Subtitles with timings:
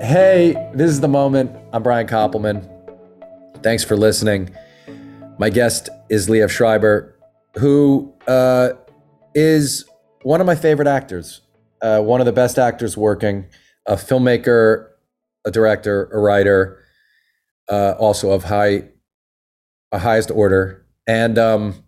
[0.00, 1.54] Hey, this is the moment.
[1.72, 2.68] I'm Brian Koppelman.
[3.62, 4.50] Thanks for listening.
[5.38, 7.16] My guest is Liev Schreiber,
[7.58, 8.70] who uh,
[9.34, 9.84] is
[10.22, 11.42] one of my favorite actors,
[11.82, 13.46] uh, one of the best actors working,
[13.86, 14.88] a filmmaker,
[15.44, 16.82] a director, a writer,
[17.70, 18.88] uh, also of high,
[19.92, 21.84] a highest order, and um,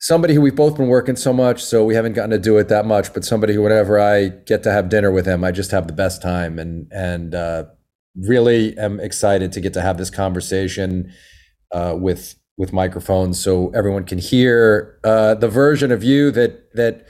[0.00, 2.68] somebody who we've both been working so much, so we haven't gotten to do it
[2.68, 3.14] that much.
[3.14, 5.92] But somebody who, whenever I get to have dinner with him, I just have the
[5.92, 7.64] best time, and and uh,
[8.16, 11.12] really am excited to get to have this conversation
[11.72, 17.06] uh, with with microphones so everyone can hear uh, the version of you that that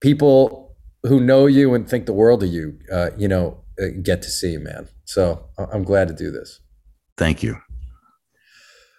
[0.00, 4.22] people who know you and think the world of you, uh, you know, uh, get
[4.22, 4.88] to see, man.
[5.04, 6.60] So I'm glad to do this.
[7.18, 7.58] Thank you.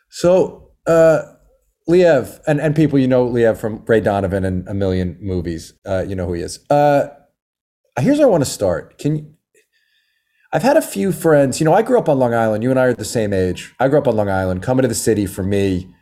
[0.09, 1.23] So, uh,
[1.89, 6.03] Liev, and, and people you know Liev from Ray Donovan and a million movies, uh,
[6.07, 6.59] you know who he is.
[6.69, 7.07] Uh,
[7.99, 8.97] here's where I want to start.
[8.97, 9.35] Can you,
[10.51, 12.63] I've had a few friends, you know, I grew up on Long Island.
[12.63, 13.73] You and I are the same age.
[13.79, 14.63] I grew up on Long Island.
[14.63, 15.93] Coming to the city for me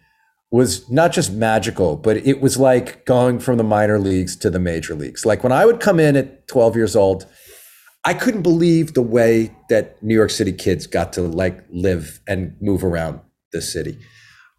[0.52, 4.60] was not just magical, but it was like going from the minor leagues to the
[4.60, 5.26] major leagues.
[5.26, 7.26] Like when I would come in at 12 years old,
[8.06, 12.56] I couldn't believe the way that New York City kids got to like live and
[12.62, 13.22] move around
[13.52, 13.98] the city.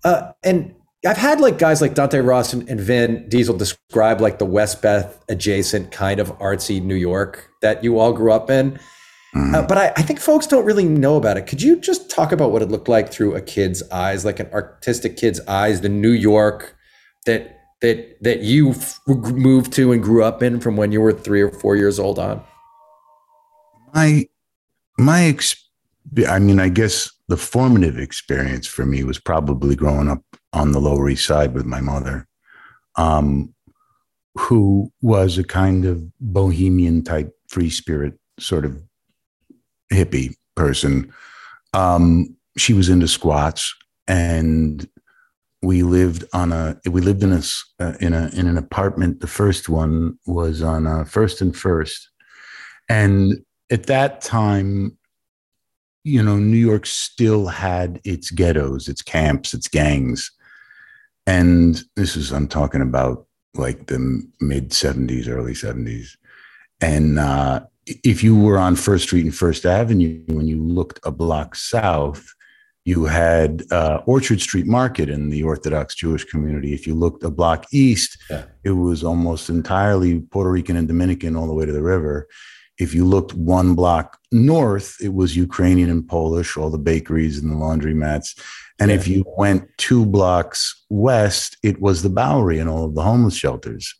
[0.02, 0.74] Uh, and
[1.06, 5.22] I've had like guys like Dante Ross and, and Vin Diesel describe like the Westbeth
[5.28, 8.78] adjacent kind of artsy New York that you all grew up in.
[9.34, 9.54] Mm-hmm.
[9.54, 11.48] Uh, but I, I, think folks don't really know about it.
[11.48, 14.48] Could you just talk about what it looked like through a kid's eyes, like an
[14.52, 16.76] artistic kid's eyes, the New York
[17.26, 21.12] that that that you f- moved to and grew up in from when you were
[21.12, 22.44] three or four years old on?
[23.92, 24.26] My
[24.98, 25.68] my ex-
[26.28, 30.22] I mean, I guess the formative experience for me was probably growing up
[30.54, 32.26] on the Lower East Side with my mother,
[32.96, 33.52] um,
[34.36, 38.80] who was a kind of bohemian type free spirit sort of
[39.92, 41.12] hippie person.
[41.72, 43.74] Um, she was into squats,
[44.06, 44.88] and
[45.60, 47.42] we lived on a we lived in a
[47.80, 49.20] uh, in a in an apartment.
[49.20, 52.10] The first one was on a First and First,
[52.88, 53.34] and
[53.70, 54.96] at that time,
[56.04, 60.30] you know, New York still had its ghettos, its camps, its gangs,
[61.26, 66.16] and this is I'm talking about like the mid '70s, early '70s,
[66.80, 71.10] and uh, if you were on First Street and First Avenue, when you looked a
[71.10, 72.26] block south,
[72.84, 76.74] you had uh, Orchard Street Market in the Orthodox Jewish community.
[76.74, 78.44] If you looked a block east, yeah.
[78.62, 82.28] it was almost entirely Puerto Rican and Dominican all the way to the river.
[82.78, 87.50] If you looked one block north, it was Ukrainian and Polish, all the bakeries and
[87.50, 88.38] the laundromats.
[88.80, 88.96] And yeah.
[88.96, 93.36] if you went two blocks west, it was the Bowery and all of the homeless
[93.36, 93.94] shelters.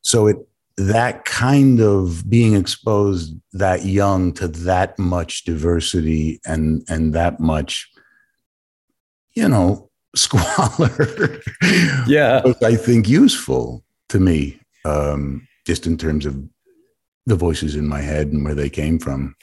[0.00, 0.36] So it
[0.76, 7.90] that kind of being exposed that young to that much diversity and and that much
[9.34, 11.40] you know squalor
[12.06, 16.40] yeah was, i think useful to me um, just in terms of
[17.26, 19.34] the voices in my head and where they came from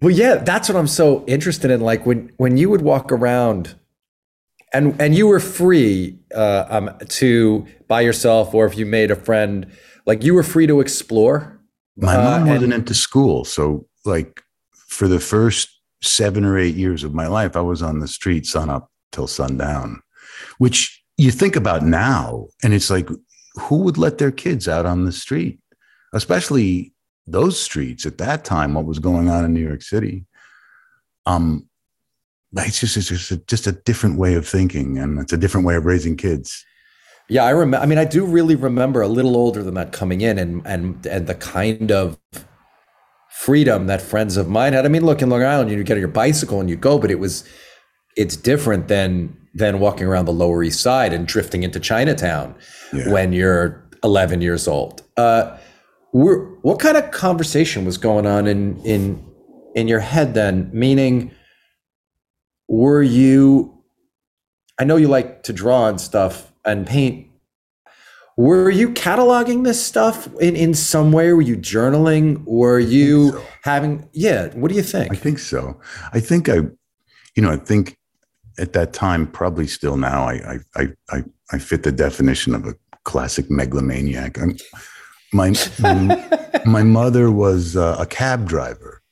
[0.00, 3.74] well yeah that's what i'm so interested in like when when you would walk around
[4.72, 9.16] and and you were free uh, um, to by yourself or if you made a
[9.16, 9.66] friend
[10.08, 11.60] like you were free to explore.
[11.96, 14.42] My mom uh, wasn't into school, so like
[14.88, 15.68] for the first
[16.00, 19.26] seven or eight years of my life, I was on the street sun up till
[19.26, 20.00] sundown,
[20.56, 23.08] which you think about now, and it's like,
[23.56, 25.58] who would let their kids out on the street,
[26.14, 26.94] especially
[27.30, 28.74] those streets at that time?
[28.74, 30.24] What was going on in New York City?
[31.26, 31.68] Um,
[32.56, 35.66] it's just it's just a, just a different way of thinking, and it's a different
[35.66, 36.64] way of raising kids.
[37.28, 37.82] Yeah, I remember.
[37.82, 41.04] I mean, I do really remember a little older than that coming in, and and
[41.06, 42.18] and the kind of
[43.30, 44.84] freedom that friends of mine had.
[44.84, 47.10] I mean, look in Long Island, you get on your bicycle and you go, but
[47.10, 47.44] it was
[48.16, 52.54] it's different than than walking around the Lower East Side and drifting into Chinatown
[52.92, 53.10] yeah.
[53.10, 55.02] when you're 11 years old.
[55.16, 55.56] Uh,
[56.12, 59.24] what kind of conversation was going on in in
[59.74, 60.70] in your head then?
[60.72, 61.30] Meaning,
[62.68, 63.74] were you?
[64.78, 67.28] I know you like to draw and stuff and paint
[68.38, 73.44] were you cataloging this stuff in, in some way were you journaling were you so.
[73.64, 75.78] having yeah what do you think i think so
[76.12, 76.58] i think i
[77.34, 77.98] you know i think
[78.58, 82.74] at that time probably still now i i i, I fit the definition of a
[83.02, 84.56] classic megalomaniac I'm,
[85.32, 89.02] my my, my mother was uh, a cab driver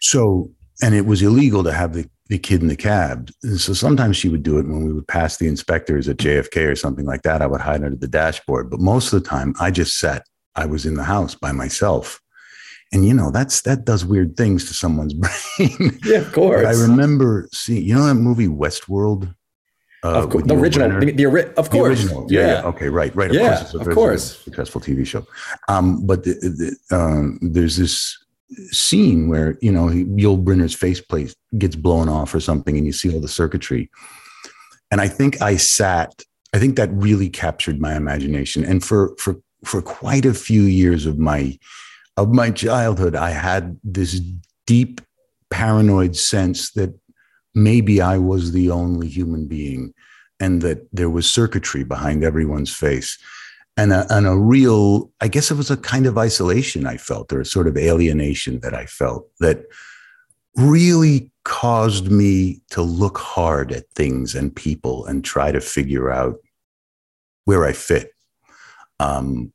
[0.00, 0.50] so
[0.82, 3.30] and it was illegal to have the the kid in the cab.
[3.42, 6.70] And so sometimes she would do it when we would pass the inspectors at JFK
[6.70, 7.42] or something like that.
[7.42, 8.70] I would hide under the dashboard.
[8.70, 10.24] But most of the time, I just sat,
[10.56, 12.20] I was in the house by myself.
[12.92, 15.98] and you know that's that does weird things to someone's brain.
[16.04, 16.62] Yeah, of course.
[16.62, 19.34] But I remember seeing, you know, that movie Westworld.
[20.04, 22.26] Uh, of course, the original, the, the, of course, the original.
[22.30, 22.46] Yeah, yeah.
[22.46, 23.30] yeah, Okay, right, right.
[23.30, 24.38] Of yeah, course, of course.
[24.44, 25.26] successful TV show.
[25.68, 28.18] Um, but the, the, um, there's this
[28.70, 33.14] scene where you know Yul Brynner's faceplate gets blown off or something, and you see
[33.14, 33.90] all the circuitry.
[34.90, 36.22] And I think I sat.
[36.52, 38.62] I think that really captured my imagination.
[38.62, 41.58] And for for for quite a few years of my
[42.18, 44.20] of my childhood, I had this
[44.66, 45.00] deep
[45.50, 46.94] paranoid sense that
[47.54, 49.94] maybe I was the only human being
[50.40, 53.18] and that there was circuitry behind everyone's face.
[53.76, 57.32] And a, and a real, I guess it was a kind of isolation I felt,
[57.32, 59.64] or a sort of alienation that I felt that
[60.56, 66.36] really caused me to look hard at things and people and try to figure out
[67.44, 68.10] where I fit.
[69.00, 69.52] Um,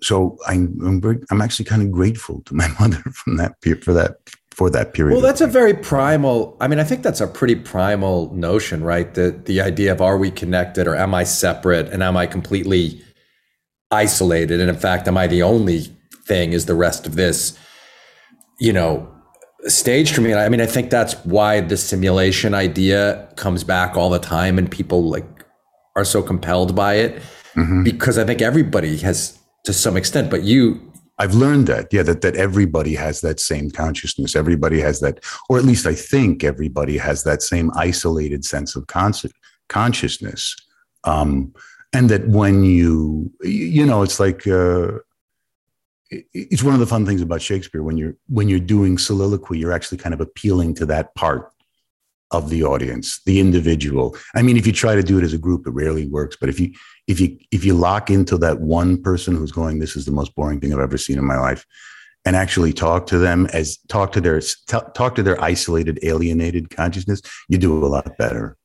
[0.00, 4.18] so I'm I'm, actually kind of grateful to my mother from that for that
[4.58, 5.12] for that period.
[5.12, 6.56] Well, that's a very primal.
[6.60, 9.14] I mean, I think that's a pretty primal notion, right?
[9.14, 13.00] The the idea of are we connected or am I separate and am I completely
[13.92, 14.60] isolated?
[14.60, 15.86] And in fact, am I the only
[16.26, 16.52] thing?
[16.52, 17.56] Is the rest of this,
[18.58, 19.08] you know,
[19.68, 20.34] staged for me?
[20.34, 24.68] I mean, I think that's why the simulation idea comes back all the time, and
[24.68, 25.44] people like
[25.94, 27.22] are so compelled by it
[27.54, 27.84] mm-hmm.
[27.84, 30.87] because I think everybody has to some extent, but you
[31.18, 34.36] I've learned that, yeah, that that everybody has that same consciousness.
[34.36, 38.86] Everybody has that, or at least I think everybody has that same isolated sense of
[38.86, 39.14] con-
[39.68, 40.56] consciousness.
[41.04, 41.54] Um,
[41.92, 44.98] and that when you, you know, it's like uh,
[46.10, 49.72] it's one of the fun things about Shakespeare when you're when you're doing soliloquy, you're
[49.72, 51.52] actually kind of appealing to that part
[52.30, 54.16] of the audience, the individual.
[54.34, 56.36] I mean, if you try to do it as a group, it rarely works.
[56.38, 56.72] But if you
[57.08, 60.34] if you if you lock into that one person who's going, this is the most
[60.34, 61.66] boring thing I've ever seen in my life,
[62.24, 67.20] and actually talk to them as talk to their talk to their isolated, alienated consciousness,
[67.48, 68.56] you do a lot better.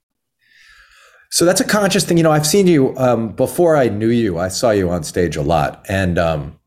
[1.32, 2.18] So that's a conscious thing.
[2.18, 4.38] You know, I've seen you um, before I knew you.
[4.38, 6.60] I saw you on stage a lot, and um,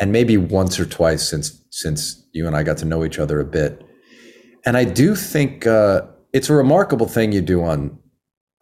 [0.00, 3.40] and maybe once or twice since since you and I got to know each other
[3.40, 3.86] a bit
[4.64, 6.02] and I do think uh,
[6.32, 7.98] it's a remarkable thing you do on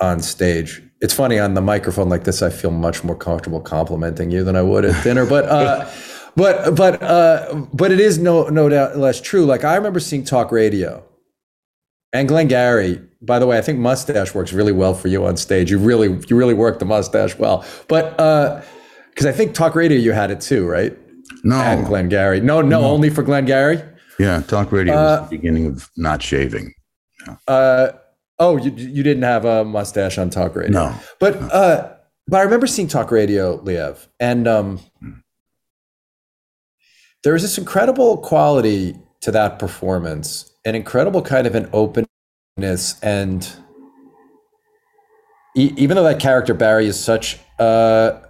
[0.00, 0.82] on stage.
[1.00, 2.42] It's funny on the microphone like this.
[2.42, 5.44] I feel much more comfortable complimenting you than I would at dinner, but.
[5.46, 5.90] Uh,
[6.36, 9.44] but but uh, but it is no no doubt less true.
[9.44, 11.04] Like I remember seeing talk radio,
[12.12, 13.02] and Glengarry.
[13.20, 15.70] By the way, I think mustache works really well for you on stage.
[15.70, 17.64] You really you really work the mustache well.
[17.88, 20.96] But because uh, I think talk radio you had it too, right?
[21.42, 22.40] No, and Glengarry.
[22.40, 23.82] No, no, no, only for Glengarry.
[24.18, 26.72] Yeah, talk radio uh, was the beginning of not shaving.
[27.26, 27.36] Yeah.
[27.48, 27.92] Uh,
[28.38, 30.72] oh, you you didn't have a mustache on talk radio.
[30.72, 31.46] No, but no.
[31.48, 31.94] Uh,
[32.26, 35.22] but I remember seeing talk radio, Liev, and um, mm.
[37.24, 43.50] there was this incredible quality to that performance, an incredible kind of an openness, and
[45.56, 48.20] e- even though that character Barry is such, uh,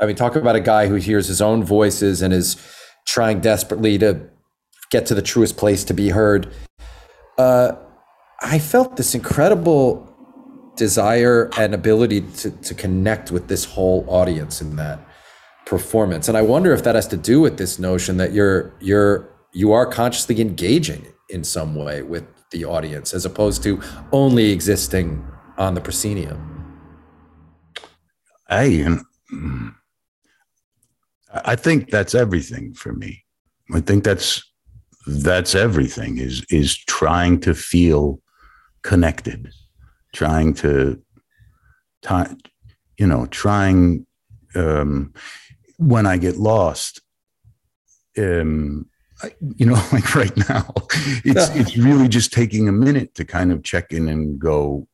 [0.00, 2.56] I mean, talk about a guy who hears his own voices and is
[3.06, 4.28] trying desperately to
[4.90, 6.52] get to the truest place to be heard.
[7.38, 7.76] Uh,
[8.42, 10.12] I felt this incredible
[10.76, 15.00] desire and ability to, to connect with this whole audience in that
[15.64, 16.28] performance.
[16.28, 19.72] And I wonder if that has to do with this notion that you're you're you
[19.72, 23.80] are consciously engaging in some way with the audience as opposed to
[24.12, 25.26] only existing
[25.58, 26.52] on the proscenium.
[28.48, 28.98] I
[31.44, 33.24] I think that's everything for me.
[33.74, 34.42] I think that's
[35.06, 38.20] that's everything is is trying to feel
[38.86, 39.50] connected
[40.14, 41.02] trying to
[42.98, 44.06] you know trying
[44.54, 45.12] um,
[45.76, 47.00] when i get lost
[48.16, 48.86] um,
[49.24, 50.72] I, you know like right now
[51.24, 54.86] it's it's really just taking a minute to kind of check in and go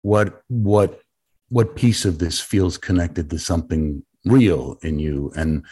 [0.00, 1.00] what what
[1.50, 5.30] what piece of this feels connected to something real in you?
[5.36, 5.66] And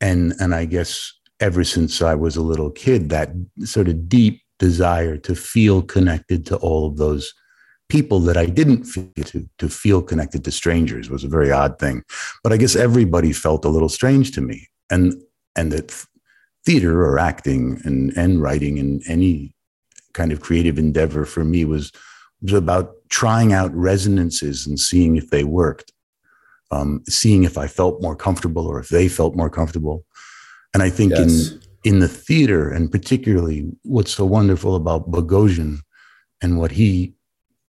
[0.00, 3.30] and and i guess ever since I was a little kid, that
[3.64, 7.32] sort of deep desire to feel connected to all of those
[7.88, 11.78] people that I didn't feel to, to feel connected to strangers was a very odd
[11.78, 12.02] thing.
[12.42, 14.68] But I guess everybody felt a little strange to me.
[14.90, 15.14] And
[15.56, 16.04] and that
[16.64, 19.54] theater or acting and, and writing and any
[20.12, 21.92] kind of creative endeavor for me was
[22.42, 25.92] was about trying out resonances and seeing if they worked.
[26.70, 30.04] Um, seeing if I felt more comfortable or if they felt more comfortable.
[30.74, 31.52] And I think yes.
[31.52, 35.78] in in the theater, and particularly what's so wonderful about Bogosian
[36.42, 37.14] and what he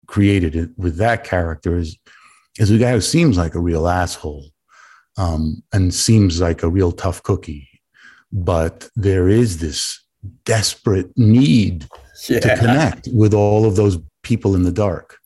[0.06, 1.96] created with that character is
[2.58, 4.46] is a guy who seems like a real asshole
[5.16, 7.68] um, and seems like a real tough cookie,
[8.32, 10.04] but there is this
[10.44, 11.86] desperate need
[12.28, 12.40] yeah.
[12.40, 15.18] to connect with all of those people in the dark.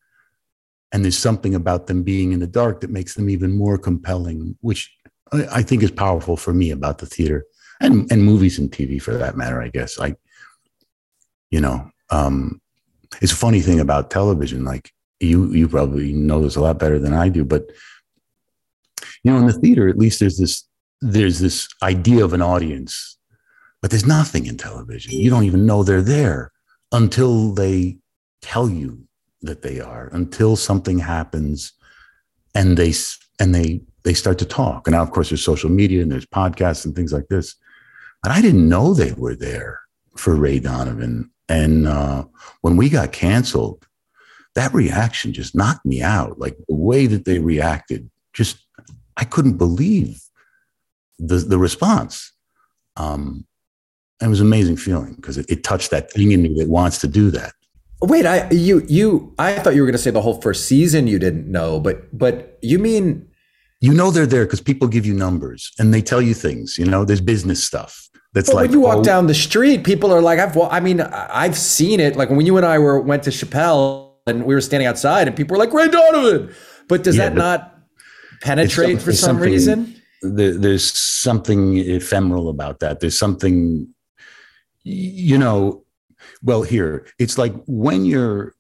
[0.93, 4.59] And there's something about them being in the dark that makes them even more compelling,
[4.61, 4.95] which
[5.33, 7.47] I think is powerful for me about the theater
[7.83, 9.99] and, and movies and TV for that matter, I guess.
[10.01, 10.15] I,
[11.51, 12.61] you know, um,
[13.21, 14.65] it's a funny thing about television.
[14.65, 17.65] Like you, you probably know this a lot better than I do, but
[19.25, 20.65] you know, in the theater, at least there's this,
[21.01, 23.19] there's this idea of an audience,
[23.81, 25.13] but there's nothing in television.
[25.13, 26.53] You don't even know they're there
[26.93, 27.99] until they
[28.41, 29.07] tell you
[29.43, 31.73] that they are, until something happens
[32.55, 32.93] and they,
[33.41, 34.87] and they, they start to talk.
[34.87, 37.57] And now, of course, there's social media and there's podcasts and things like this.
[38.23, 39.81] But I didn't know they were there
[40.17, 41.31] for Ray Donovan.
[41.49, 42.25] And uh,
[42.61, 43.87] when we got canceled,
[44.55, 46.39] that reaction just knocked me out.
[46.39, 48.59] Like the way that they reacted, just
[49.17, 50.21] I couldn't believe
[51.19, 52.33] the the response.
[52.97, 53.47] Um,
[54.21, 56.99] it was an amazing feeling because it, it touched that thing in me that wants
[56.99, 57.53] to do that.
[58.01, 61.07] Wait, I you you I thought you were going to say the whole first season
[61.07, 63.29] you didn't know, but but you mean
[63.81, 66.79] you know they're there because people give you numbers and they tell you things.
[66.79, 68.09] You know, there's business stuff.
[68.35, 70.69] That's well, like when you walk oh, down the street, people are like, I've well,
[70.71, 72.17] I mean, I've seen it.
[72.17, 75.37] Like when you and I were went to Chappelle and we were standing outside and
[75.37, 76.55] people were like, Ray Donovan.
[76.89, 77.79] But does yeah, that but not
[78.41, 80.01] penetrate for some reason?
[80.23, 83.01] There, there's something ephemeral about that.
[83.01, 83.89] There's something,
[84.83, 85.85] you know,
[86.43, 88.55] well, here it's like when you're,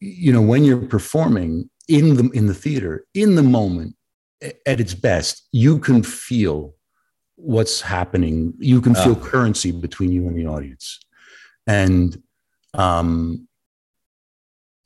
[0.00, 3.96] you know, when you're performing in the in the theater in the moment
[4.66, 6.74] at its best, you can feel
[7.42, 8.54] what's happening.
[8.58, 9.20] You can feel uh.
[9.20, 11.00] currency between you and the audience,
[11.66, 12.22] and
[12.74, 13.48] um,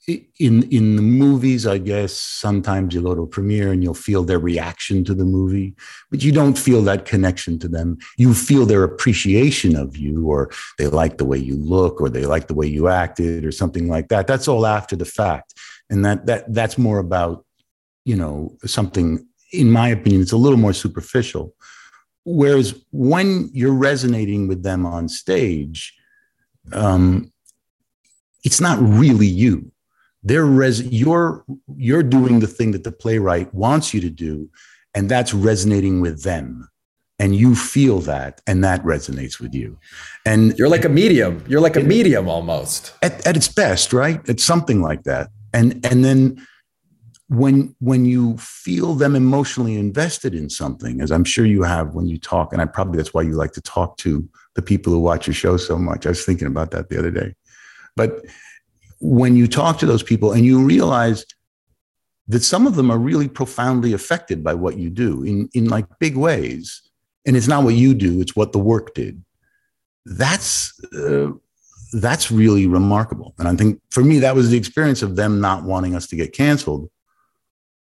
[0.07, 4.23] in in the movies, I guess sometimes you go to a premiere and you'll feel
[4.23, 5.75] their reaction to the movie,
[6.11, 7.99] but you don't feel that connection to them.
[8.19, 12.27] You feel their appreciation of you, or they like the way you look, or they
[12.27, 14.27] like the way you acted, or something like that.
[14.27, 15.55] That's all after the fact,
[15.89, 17.45] and that that that's more about
[18.05, 19.27] you know something.
[19.53, 21.55] In my opinion, it's a little more superficial.
[22.25, 25.95] Whereas when you're resonating with them on stage,
[26.73, 27.33] um,
[28.45, 29.71] it's not really you.
[30.23, 31.45] They're res- you're
[31.77, 34.49] you're doing the thing that the playwright wants you to do
[34.95, 36.69] and that's resonating with them.
[37.19, 39.79] And you feel that and that resonates with you.
[40.25, 41.45] And you're like a medium.
[41.47, 42.93] You're like a medium almost.
[43.03, 44.21] At, at its best right?
[44.27, 45.29] It's something like that.
[45.53, 46.45] And and then
[47.37, 52.07] when when you feel them emotionally invested in something as i'm sure you have when
[52.07, 54.99] you talk and i probably that's why you like to talk to the people who
[54.99, 57.35] watch your show so much i was thinking about that the other day
[57.97, 58.25] but
[59.01, 61.27] when you talk to those people and you realize
[62.29, 65.87] that some of them are really profoundly affected by what you do in, in like
[65.99, 66.81] big ways.
[67.27, 69.23] And it's not what you do, it's what the work did.
[70.07, 71.33] That's, uh,
[71.93, 73.35] that's really remarkable.
[73.39, 76.17] And I think for me, that was the experience of them not wanting us to
[76.17, 76.91] get canceled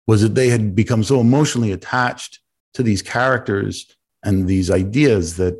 [0.06, 2.40] was that they had become so emotionally attached
[2.74, 3.86] to these characters
[4.24, 5.56] and these ideas that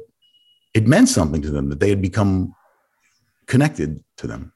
[0.75, 2.55] it meant something to them, that they had become
[3.47, 4.53] connected to them.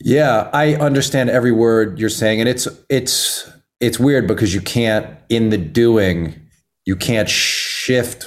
[0.00, 5.18] Yeah, I understand every word you're saying, and it's it's it's weird because you can't
[5.28, 6.48] in the doing
[6.88, 8.26] you can't shift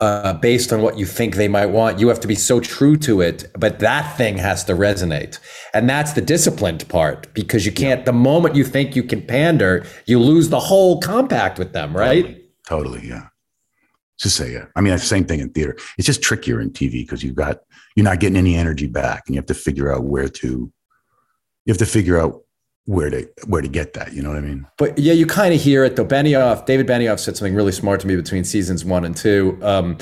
[0.00, 1.98] uh, based on what you think they might want.
[1.98, 5.38] You have to be so true to it, but that thing has to resonate,
[5.74, 8.04] and that's the disciplined part because you can't.
[8.04, 12.42] The moment you think you can pander, you lose the whole compact with them, right?
[12.66, 13.26] Totally, yeah.
[14.18, 14.66] Just say yeah.
[14.76, 15.76] I mean, same thing in theater.
[15.96, 17.60] It's just trickier in TV because you've got
[17.96, 20.72] you're not getting any energy back and you have to figure out where to
[21.64, 22.42] you have to figure out
[22.86, 24.66] where to where to get that you know what i mean?
[24.78, 26.04] But yeah you kind of hear it though.
[26.04, 29.98] Benioff david benioff said something really smart to me between seasons one and two um,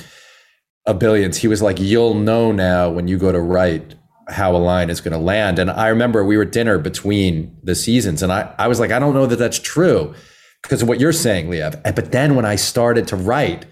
[0.87, 3.94] of billions he was like you'll know now when you go to write
[4.28, 5.58] how a line is going to land.
[5.58, 8.99] And i remember we were dinner between the seasons and i, I was like i
[8.99, 10.14] don't know that that's true.
[10.62, 11.82] Because of what you're saying Liev.
[11.94, 13.64] but then when i started to write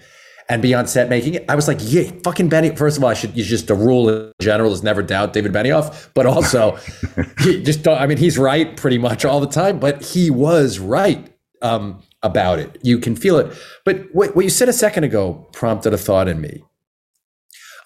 [0.48, 1.44] and be on set making it.
[1.48, 2.74] I was like, yeah, fucking Benny.
[2.74, 5.52] First of all, I should use just a rule in general is never doubt David
[5.52, 6.78] Benioff, but also
[7.40, 7.98] he just don't.
[7.98, 12.58] I mean, he's right pretty much all the time, but he was right um, about
[12.58, 12.78] it.
[12.82, 13.52] You can feel it.
[13.84, 16.62] But what, what you said a second ago prompted a thought in me.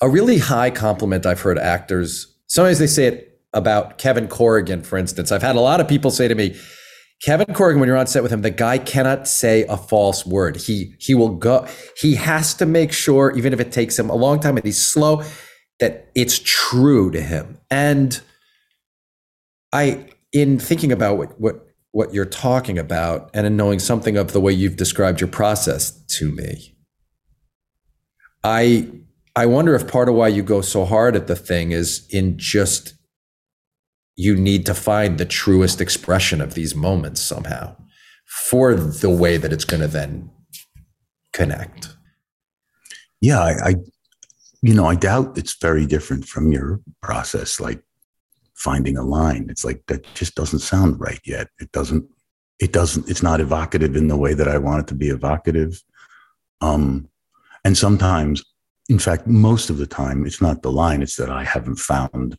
[0.02, 2.26] A really high compliment I've heard actors.
[2.46, 5.30] Sometimes they say it about Kevin Corrigan, for instance.
[5.30, 6.56] I've had a lot of people say to me,
[7.22, 10.56] Kevin Corrigan, when you're on set with him, the guy cannot say a false word.
[10.56, 11.66] He he will go.
[11.96, 14.82] He has to make sure, even if it takes him a long time and he's
[14.82, 15.22] slow,
[15.80, 17.58] that it's true to him.
[17.70, 18.20] And
[19.72, 24.32] I, in thinking about what what what you're talking about, and in knowing something of
[24.32, 26.74] the way you've described your process to me,
[28.42, 28.88] I
[29.36, 32.38] I wonder if part of why you go so hard at the thing is in
[32.38, 32.94] just
[34.20, 37.74] you need to find the truest expression of these moments somehow
[38.26, 40.30] for the way that it's going to then
[41.32, 41.88] connect.
[43.22, 43.74] Yeah, I, I,
[44.60, 47.82] you know, I doubt it's very different from your process, like
[48.54, 49.46] finding a line.
[49.48, 51.48] It's like that just doesn't sound right yet.
[51.58, 52.04] It doesn't.
[52.58, 53.08] It doesn't.
[53.08, 55.82] It's not evocative in the way that I want it to be evocative.
[56.60, 57.08] Um,
[57.64, 58.44] and sometimes,
[58.90, 61.00] in fact, most of the time, it's not the line.
[61.00, 62.36] It's that I haven't found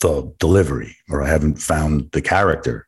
[0.00, 2.86] the delivery or I haven't found the character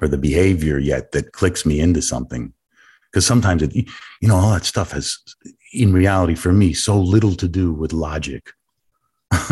[0.00, 2.52] or the behavior yet that clicks me into something.
[3.10, 5.18] Because sometimes it, you know, all that stuff has,
[5.72, 8.50] in reality, for me, so little to do with logic.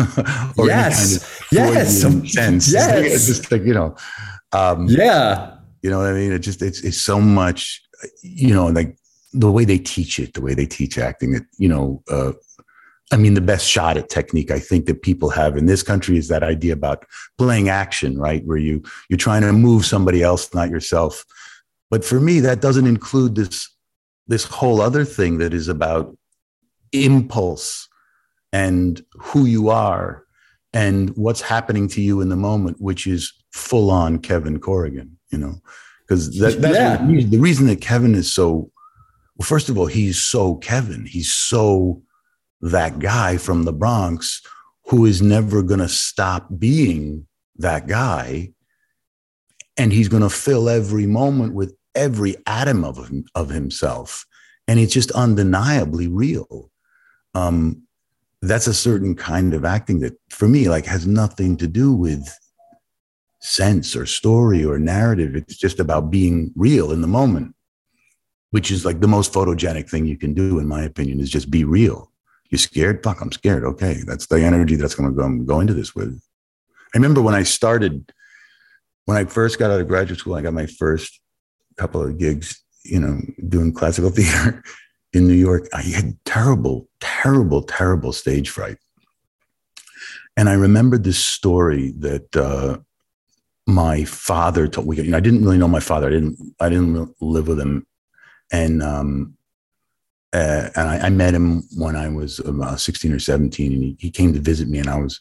[0.57, 1.19] or yes.
[1.53, 2.01] Kind of yes.
[2.31, 2.73] sense.
[2.73, 3.05] Yes.
[3.05, 3.95] It's just like, you know,
[4.51, 5.57] um, yeah.
[5.83, 6.31] You know what I mean?
[6.31, 7.81] It just, it's, it's so much,
[8.23, 8.97] you know, like
[9.33, 12.33] the way they teach it, the way they teach acting, it, you know, uh,
[13.11, 16.17] I mean, the best shot at technique I think that people have in this country
[16.17, 17.05] is that idea about
[17.37, 18.43] playing action, right?
[18.45, 21.25] Where you you're trying to move somebody else, not yourself.
[21.89, 23.69] But for me, that doesn't include this
[24.27, 26.17] this whole other thing that is about
[26.93, 27.89] impulse
[28.53, 30.25] and who you are
[30.73, 35.37] and what's happening to you in the moment, which is full on Kevin Corrigan, you
[35.37, 35.61] know,
[36.01, 37.25] because that, that's yeah.
[37.25, 38.71] the reason that Kevin is so.
[39.35, 41.05] Well, first of all, he's so Kevin.
[41.05, 42.03] He's so
[42.61, 44.41] that guy from the Bronx
[44.85, 47.25] who is never going to stop being
[47.57, 48.51] that guy.
[49.77, 54.25] And he's going to fill every moment with every atom of, him, of himself.
[54.67, 56.69] And it's just undeniably real.
[57.33, 57.83] Um,
[58.41, 62.27] that's a certain kind of acting that for me, like has nothing to do with
[63.39, 65.35] sense or story or narrative.
[65.35, 67.55] It's just about being real in the moment,
[68.51, 71.51] which is like the most photogenic thing you can do, in my opinion, is just
[71.51, 72.10] be real.
[72.51, 73.01] You scared?
[73.03, 73.63] Fuck, I'm scared.
[73.63, 74.03] Okay.
[74.05, 76.21] That's the energy that's going to go, go into this with.
[76.93, 78.11] I remember when I started,
[79.05, 81.19] when I first got out of graduate school, I got my first
[81.77, 84.61] couple of gigs, you know, doing classical theater
[85.13, 85.67] in New York.
[85.73, 88.77] I had terrible, terrible, terrible stage fright.
[90.35, 92.79] And I remembered this story that uh,
[93.67, 94.97] my father told me.
[94.97, 96.07] You know, I didn't really know my father.
[96.07, 96.37] I didn't.
[96.59, 97.85] I didn't live with him,
[98.51, 99.37] and um,
[100.33, 103.97] uh, and I, I, met him when I was about 16 or 17, and he,
[103.99, 105.19] he came to visit me, and I was,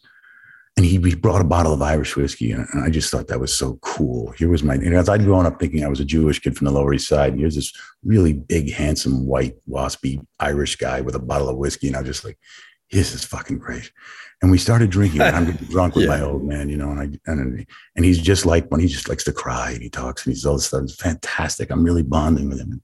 [0.76, 3.56] and he, he brought a bottle of Irish whiskey, and, I just thought that was
[3.56, 4.30] so cool.
[4.32, 6.66] Here was my, and as I'd grown up thinking I was a Jewish kid from
[6.66, 7.72] the Lower East Side, and here's this
[8.04, 12.08] really big, handsome, white, waspy Irish guy with a bottle of whiskey, and I was
[12.08, 12.38] just like,
[12.92, 13.90] this is fucking great.
[14.42, 16.10] And we started drinking, and I'm drunk with yeah.
[16.10, 19.08] my old man, you know, and I and and he's just like when he just
[19.08, 20.84] likes to cry and he talks and he's all this stuff.
[20.84, 21.70] It's fantastic.
[21.70, 22.82] I'm really bonding with him.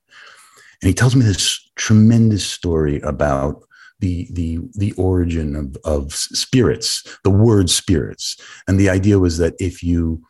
[0.83, 3.63] And he tells me this tremendous story about
[4.01, 8.37] the the the origin of, of spirits, the word spirits.
[8.69, 10.23] And the idea was that if you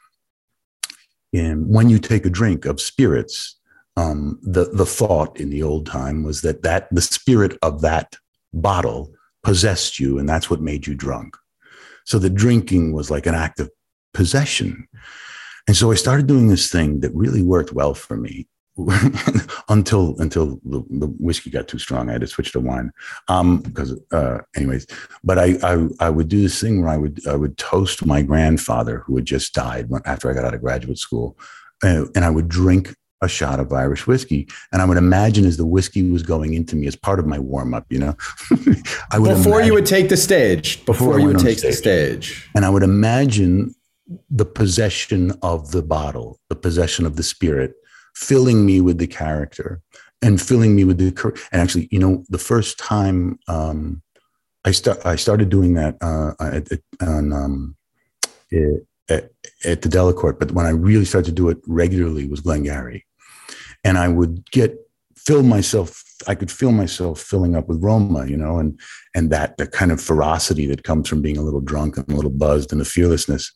[1.33, 3.59] in, when you take a drink of spirits,
[3.97, 8.17] um, the the thought in the old time was that that the spirit of that
[8.53, 11.37] bottle possessed you, and that's what made you drunk.
[12.05, 13.71] So the drinking was like an act of
[14.15, 14.87] possession.
[15.67, 18.47] And so I started doing this thing that really worked well for me.
[19.69, 22.09] until until the, the, whiskey got too strong.
[22.09, 22.93] I had to switch to wine.
[23.29, 24.87] Um, because uh, anyways,
[25.25, 28.21] but I, I I would do this thing where I would I would toast my
[28.23, 31.39] grandfather who had just died after I got out of graduate school,
[31.83, 35.57] uh, and I would drink a shot of Irish whiskey, and I would imagine as
[35.57, 38.15] the whiskey was going into me as part of my warm up, you know,
[39.11, 41.71] I would before imagine, you would take the stage, before, before you would take stage,
[41.71, 43.75] the stage, and I would imagine
[44.29, 47.75] the possession of the bottle, the possession of the spirit
[48.17, 49.83] filling me with the character
[50.23, 54.03] and filling me with the and actually you know the first time um,
[54.65, 57.77] I start I started doing that uh, at, at, um,
[59.09, 59.31] at,
[59.65, 63.05] at the Delacorte, but when I really started to do it regularly was Glengarry,
[63.85, 64.77] and I would get
[65.15, 68.81] fill myself I could feel myself filling up with Roma, you know, and
[69.15, 72.17] and that the kind of ferocity that comes from being a little drunk and a
[72.17, 73.53] little buzzed and the fearlessness.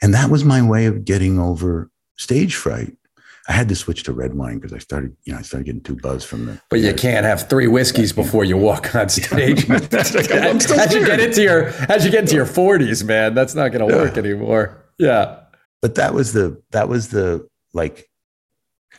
[0.00, 2.96] And that was my way of getting over stage fright.
[3.50, 5.80] I had to switch to red wine because I started, you know, I started getting
[5.80, 6.60] too buzzed from the.
[6.70, 9.68] But you can't have three whiskeys before you walk on stage.
[9.92, 10.14] as,
[10.94, 13.92] you get into your as you get into your forties, man, that's not going to
[13.92, 14.84] work anymore.
[15.00, 15.40] Yeah.
[15.82, 18.08] But that was the that was the like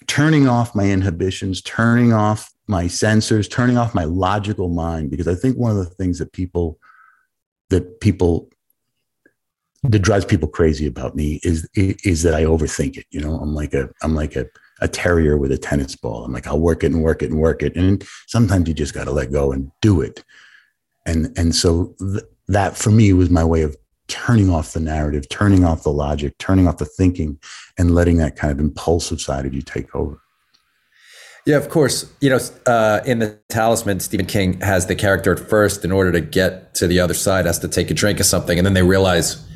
[0.08, 5.36] turning off my inhibitions, turning off my censors, turning off my logical mind because I
[5.36, 6.78] think one of the things that people
[7.70, 8.50] that people
[9.84, 13.06] that drives people crazy about me is is that I overthink it.
[13.10, 14.46] You know, I'm like a I'm like a
[14.82, 16.26] a terrier with a tennis ball.
[16.26, 17.76] I'm like, I'll work it and work it and work it.
[17.76, 20.24] And sometimes you just got to let go and do it.
[21.06, 23.76] And, and so th- that for me was my way of
[24.08, 27.40] turning off the narrative, turning off the logic, turning off the thinking,
[27.78, 30.20] and letting that kind of impulsive side of you take over.
[31.46, 32.12] Yeah, of course.
[32.20, 36.12] You know, uh, in the Talisman, Stephen King has the character at first, in order
[36.12, 38.74] to get to the other side, has to take a drink of something, and then
[38.74, 39.48] they realize,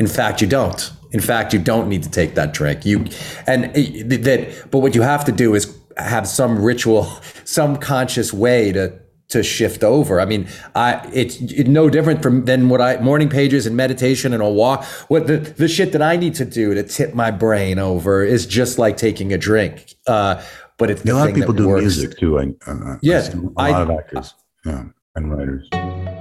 [0.00, 0.92] in fact, you don't.
[1.12, 2.86] In fact, you don't need to take that drink.
[2.86, 3.04] You
[3.46, 7.04] and that, but what you have to do is have some ritual,
[7.44, 10.20] some conscious way to to shift over.
[10.20, 14.32] I mean, I it's, it's no different from than what I morning pages and meditation
[14.32, 14.84] and a walk.
[15.08, 18.46] What the the shit that I need to do to tip my brain over is
[18.46, 19.94] just like taking a drink.
[20.06, 20.42] Uh,
[20.78, 21.82] but it's a lot of people do works.
[21.82, 22.38] music too.
[22.38, 24.34] I, uh, yeah, I a lot of actors,
[24.64, 24.84] yeah,
[25.14, 26.19] and writers.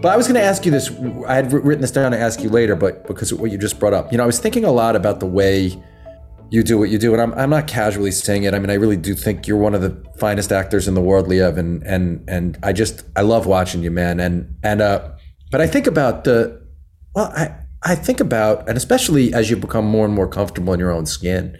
[0.00, 0.90] But I was going to ask you this.
[1.26, 3.80] I had written this down to ask you later, but because of what you just
[3.80, 5.76] brought up, you know, I was thinking a lot about the way
[6.50, 8.54] you do what you do, and I'm I'm not casually saying it.
[8.54, 11.26] I mean, I really do think you're one of the finest actors in the world,
[11.26, 14.20] Liev, and and and I just I love watching you, man.
[14.20, 15.10] And and uh,
[15.50, 16.64] but I think about the
[17.14, 20.80] well, I I think about, and especially as you become more and more comfortable in
[20.80, 21.58] your own skin.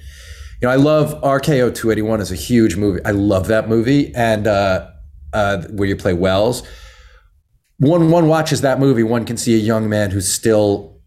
[0.61, 3.01] You know, I love RKO 281 is a huge movie.
[3.05, 4.89] I love that movie, and uh,
[5.33, 6.63] uh, where you play Welles
[7.79, 11.01] one one watches that movie, one can see a young man who's still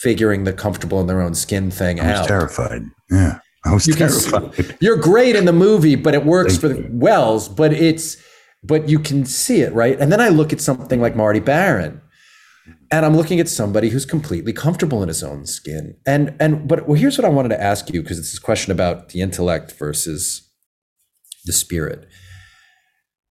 [0.00, 2.06] figuring the comfortable in their own skin thing out.
[2.06, 2.28] I was out.
[2.28, 2.82] Terrified.
[3.10, 3.40] Yeah.
[3.64, 4.54] I was you terrified.
[4.54, 8.16] See, you're great in the movie, but it works Thank for the Welles, but it's
[8.62, 9.98] but you can see it, right?
[9.98, 12.00] And then I look at something like Marty Baron.
[12.90, 15.96] And I'm looking at somebody who's completely comfortable in his own skin.
[16.06, 18.72] And and but well, here's what I wanted to ask you, because it's this question
[18.72, 20.48] about the intellect versus
[21.44, 22.06] the spirit.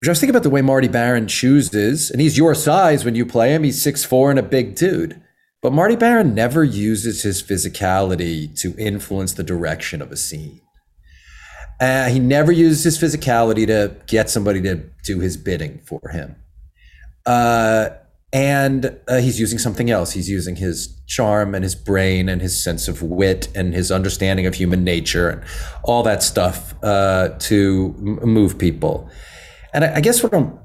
[0.04, 3.24] I was thinking about the way Marty Baron chooses, and he's your size when you
[3.24, 3.64] play him.
[3.64, 5.22] He's six four and a big dude.
[5.62, 10.60] But Marty Baron never uses his physicality to influence the direction of a scene.
[11.80, 16.36] Uh, he never uses his physicality to get somebody to do his bidding for him.
[17.28, 17.90] Uh,
[18.34, 20.14] and uh, he's using something else.
[20.14, 24.48] He's using his charm and his brain and his sense of wit and his understanding
[24.48, 25.44] of human nature and
[25.84, 29.08] all that stuff uh, to m- move people.
[29.74, 30.60] And I, I guess what I'm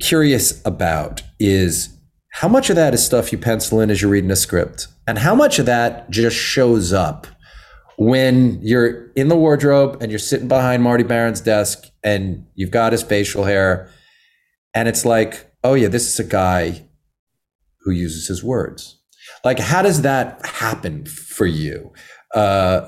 [0.00, 1.98] curious about is
[2.32, 5.18] how much of that is stuff you pencil in as you're reading a script, and
[5.18, 7.26] how much of that just shows up
[7.96, 12.92] when you're in the wardrobe and you're sitting behind Marty Baron's desk and you've got
[12.92, 13.90] his facial hair,
[14.74, 16.86] and it's like, oh yeah, this is a guy
[17.80, 19.00] who uses his words.
[19.44, 21.92] Like, how does that happen for you?
[22.34, 22.38] Uh,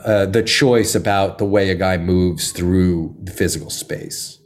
[0.05, 4.40] uh, the choice about the way a guy moves through the physical space.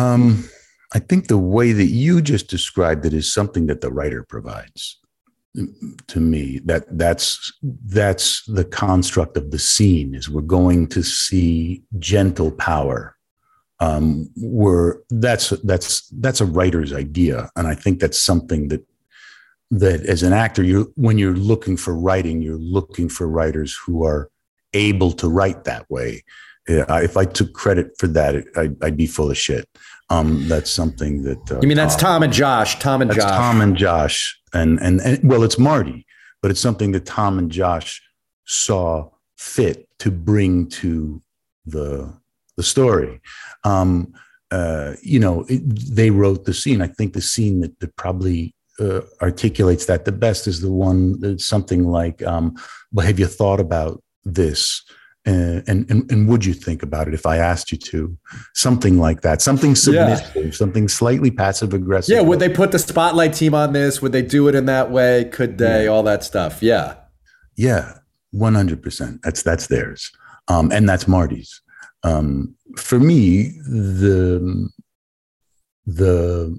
[0.00, 0.48] Um,
[0.92, 4.98] I think the way that you just described it is something that the writer provides
[6.08, 6.60] to me.
[6.64, 10.14] That that's that's the construct of the scene.
[10.14, 13.16] Is we're going to see gentle power.
[13.80, 18.86] Um, we're that's that's that's a writer's idea, and I think that's something that
[19.70, 24.04] that as an actor, you when you're looking for writing, you're looking for writers who
[24.04, 24.30] are
[24.72, 26.22] able to write that way.
[26.66, 29.68] if I took credit for that, I'd, I'd be full of shit.
[30.10, 32.78] Um, that's something that uh, you mean that's Tom, Tom and Josh.
[32.80, 33.30] Tom and Josh.
[33.30, 36.04] Tom and Josh, and, and and well, it's Marty,
[36.42, 38.02] but it's something that Tom and Josh
[38.44, 41.22] saw fit to bring to
[41.64, 42.12] the
[42.56, 43.20] the story.
[43.64, 44.12] Um,
[44.50, 45.62] uh, you know, it,
[45.94, 46.82] they wrote the scene.
[46.82, 51.20] I think the scene that, that probably uh, articulates that the best is the one
[51.20, 52.56] that's something like, um,
[52.92, 54.82] "Well, have you thought about this?"
[55.30, 58.16] And, and and would you think about it if I asked you to?
[58.54, 60.50] Something like that, something submissive, yeah.
[60.50, 62.14] something slightly passive aggressive.
[62.14, 64.00] Yeah, would they put the spotlight team on this?
[64.00, 65.24] Would they do it in that way?
[65.26, 65.84] Could they?
[65.84, 65.90] Yeah.
[65.90, 66.62] All that stuff.
[66.62, 66.94] Yeah,
[67.56, 67.98] yeah,
[68.30, 69.20] one hundred percent.
[69.22, 70.10] That's that's theirs,
[70.48, 71.60] um, and that's Marty's.
[72.02, 74.70] Um, for me, the
[75.86, 76.58] the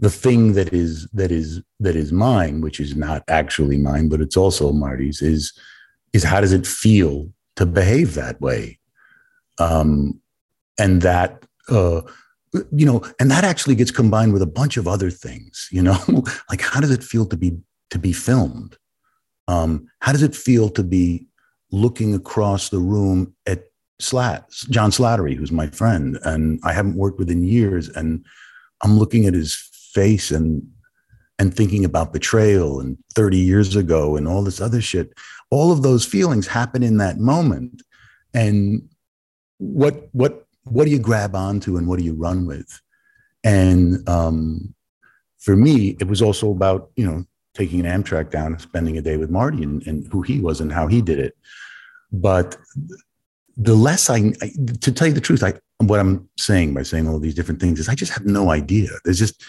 [0.00, 4.20] the thing that is that is that is mine, which is not actually mine, but
[4.20, 5.52] it's also Marty's, is
[6.12, 8.78] is how does it feel to behave that way.
[9.58, 10.20] Um,
[10.78, 12.02] and that, uh,
[12.70, 15.98] you know, and that actually gets combined with a bunch of other things, you know,
[16.50, 17.58] like how does it feel to be,
[17.90, 18.78] to be filmed?
[19.48, 21.26] Um, how does it feel to be
[21.72, 23.64] looking across the room at
[23.98, 28.24] Slat, John Slattery, who's my friend, and I haven't worked with in years, and
[28.84, 29.56] I'm looking at his
[29.92, 30.64] face and
[31.38, 35.12] and thinking about betrayal and 30 years ago and all this other shit
[35.50, 37.82] all of those feelings happen in that moment
[38.34, 38.88] and
[39.58, 42.80] what what what do you grab onto and what do you run with?
[43.44, 44.74] And um,
[45.38, 47.24] for me, it was also about, you know,
[47.54, 50.60] taking an Amtrak down and spending a day with Marty and, and who he was
[50.60, 51.36] and how he did it.
[52.12, 52.56] But
[53.56, 57.08] the less I, I, to tell you the truth, I, what I'm saying by saying
[57.08, 58.90] all these different things is I just have no idea.
[59.04, 59.42] There's just,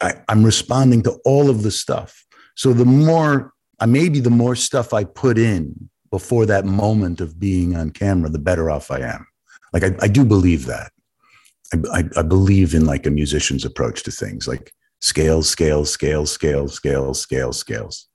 [0.00, 2.26] I, I'm responding to all of the stuff.
[2.56, 7.38] So the more, uh, maybe the more stuff I put in before that moment of
[7.38, 9.26] being on camera, the better off I am.
[9.72, 10.92] Like I, I do believe that.
[11.72, 16.32] I, I, I believe in like a musician's approach to things, like scales, scales, scales,
[16.32, 18.08] scales, scales, scales, scales,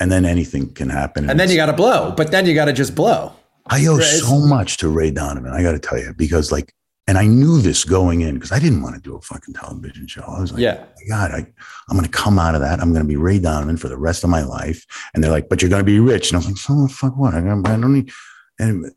[0.00, 1.28] and then anything can happen.
[1.28, 3.32] And then you got to blow, but then you got to just blow.
[3.66, 5.52] I owe so much to Ray Donovan.
[5.52, 6.72] I got to tell you, because like,
[7.06, 10.06] and I knew this going in because I didn't want to do a fucking television
[10.06, 10.22] show.
[10.22, 11.46] I was like, yeah, oh God, I,
[11.88, 12.80] I'm going to come out of that.
[12.80, 14.86] I'm going to be Ray Donovan for the rest of my life.
[15.12, 16.30] And they're like, but you're going to be rich.
[16.30, 17.34] And I was like, so fuck what?
[17.34, 18.10] I, I don't need.
[18.58, 18.90] And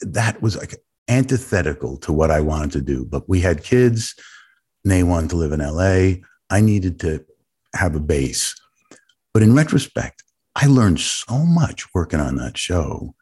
[0.00, 0.74] that was like
[1.06, 3.04] antithetical to what I wanted to do.
[3.04, 4.16] But we had kids.
[4.84, 6.24] They wanted to live in LA.
[6.50, 7.24] I needed to
[7.74, 8.54] have a base.
[9.32, 10.24] But in retrospect,
[10.56, 13.14] I learned so much working on that show.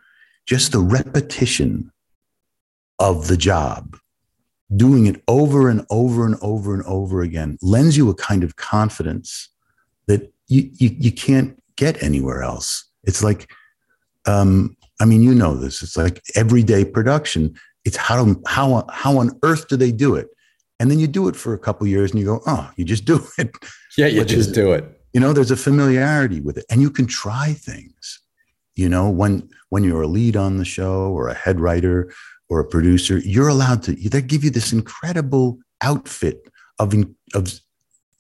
[0.47, 1.93] Just the repetition
[2.99, 3.99] of the job,
[4.75, 8.57] doing it over and over and over and over again, lends you a kind of
[8.57, 9.49] confidence
[10.07, 12.85] that you, you, you can't get anywhere else.
[13.05, 13.49] It's like,
[14.27, 15.83] um, I mean, you know this.
[15.83, 17.55] It's like everyday production.
[17.85, 20.29] It's how how how on earth do they do it?
[20.81, 23.05] And then you do it for a couple years, and you go, oh, you just
[23.05, 23.55] do it.
[23.97, 24.85] Yeah, you just is, do it.
[25.13, 28.21] You know, there's a familiarity with it, and you can try things.
[28.75, 32.13] You know, when when you're a lead on the show or a head writer
[32.49, 33.95] or a producer, you're allowed to.
[33.95, 36.95] They give you this incredible outfit of
[37.35, 37.61] of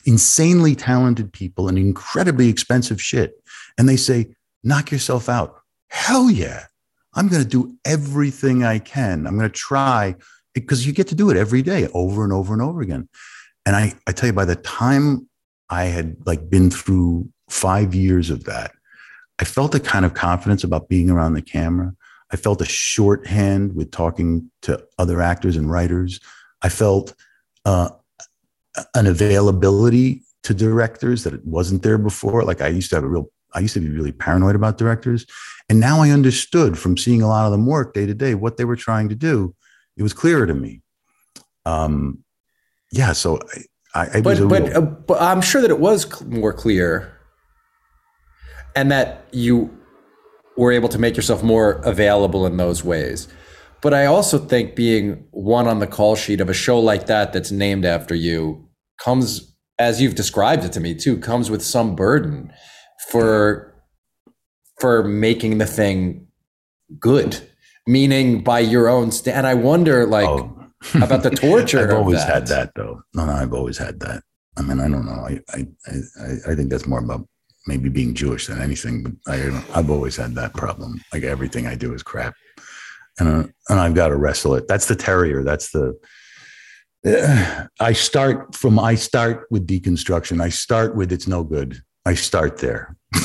[0.04, 3.34] insanely talented people and incredibly expensive shit,
[3.78, 5.60] and they say, knock yourself out.
[5.88, 6.66] Hell yeah.
[7.14, 9.26] I'm going to do everything I can.
[9.26, 10.16] I'm going to try
[10.54, 13.08] because you get to do it every day over and over and over again.
[13.64, 15.28] And I, I tell you, by the time
[15.70, 18.72] I had like been through five years of that,
[19.38, 21.94] I felt a kind of confidence about being around the camera.
[22.32, 26.20] I felt a shorthand with talking to other actors and writers.
[26.62, 27.14] I felt
[27.64, 27.90] uh,
[28.94, 32.42] an availability to directors that it wasn't there before.
[32.42, 35.26] Like I used to have a real, I used to be really paranoid about directors.
[35.68, 38.56] And now I understood from seeing a lot of them work day to day what
[38.56, 39.54] they were trying to do.
[39.96, 40.82] It was clearer to me.
[41.64, 42.24] Um,
[42.92, 43.12] yeah.
[43.12, 43.40] So
[43.94, 47.18] I, I but, but, real, uh, but I'm sure that it was more clear
[48.76, 49.76] and that you
[50.56, 53.28] were able to make yourself more available in those ways.
[53.82, 57.32] But I also think being one on the call sheet of a show like that
[57.32, 61.94] that's named after you comes, as you've described it to me too, comes with some
[61.94, 62.52] burden
[63.10, 63.74] for
[64.80, 66.26] for making the thing
[66.98, 67.48] good,
[67.86, 69.38] meaning by your own stand.
[69.38, 70.52] And I wonder, like, oh.
[70.94, 71.90] about the torture.
[71.90, 72.34] I've always that.
[72.34, 73.02] had that, though.
[73.14, 74.22] No, no, I've always had that.
[74.58, 75.12] I mean, I don't know.
[75.12, 77.26] I, I, I, I think that's more about
[77.66, 79.02] maybe being Jewish than anything.
[79.02, 81.00] But I, I've always had that problem.
[81.12, 82.34] Like everything I do is crap,
[83.18, 84.68] and uh, and I've got to wrestle it.
[84.68, 85.42] That's the terrier.
[85.42, 85.98] That's the.
[87.06, 88.78] Uh, I start from.
[88.78, 90.40] I start with deconstruction.
[90.40, 91.80] I start with it's no good.
[92.04, 92.96] I start there.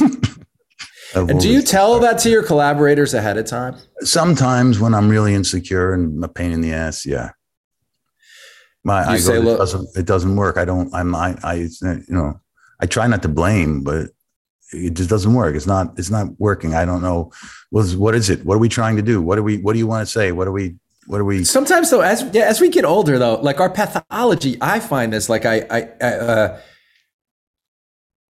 [1.14, 3.76] and do you tell that to your collaborators ahead of time?
[4.00, 7.32] Sometimes when I'm really insecure and a pain in the ass, yeah.
[8.84, 10.58] My, you I say, go, look, it doesn't, it doesn't work.
[10.58, 12.40] I don't, I'm, I, I, you know,
[12.80, 14.10] I try not to blame, but
[14.72, 15.56] it just doesn't work.
[15.56, 16.74] It's not, it's not working.
[16.74, 17.32] I don't know.
[17.70, 18.46] What is, what is it?
[18.46, 19.22] What are we trying to do?
[19.22, 20.32] What do we, what do you want to say?
[20.32, 20.76] What are we,
[21.08, 21.44] what are we?
[21.44, 25.30] Sometimes though, as, yeah, as we get older though, like our pathology, I find this
[25.30, 26.60] like I, I, I uh,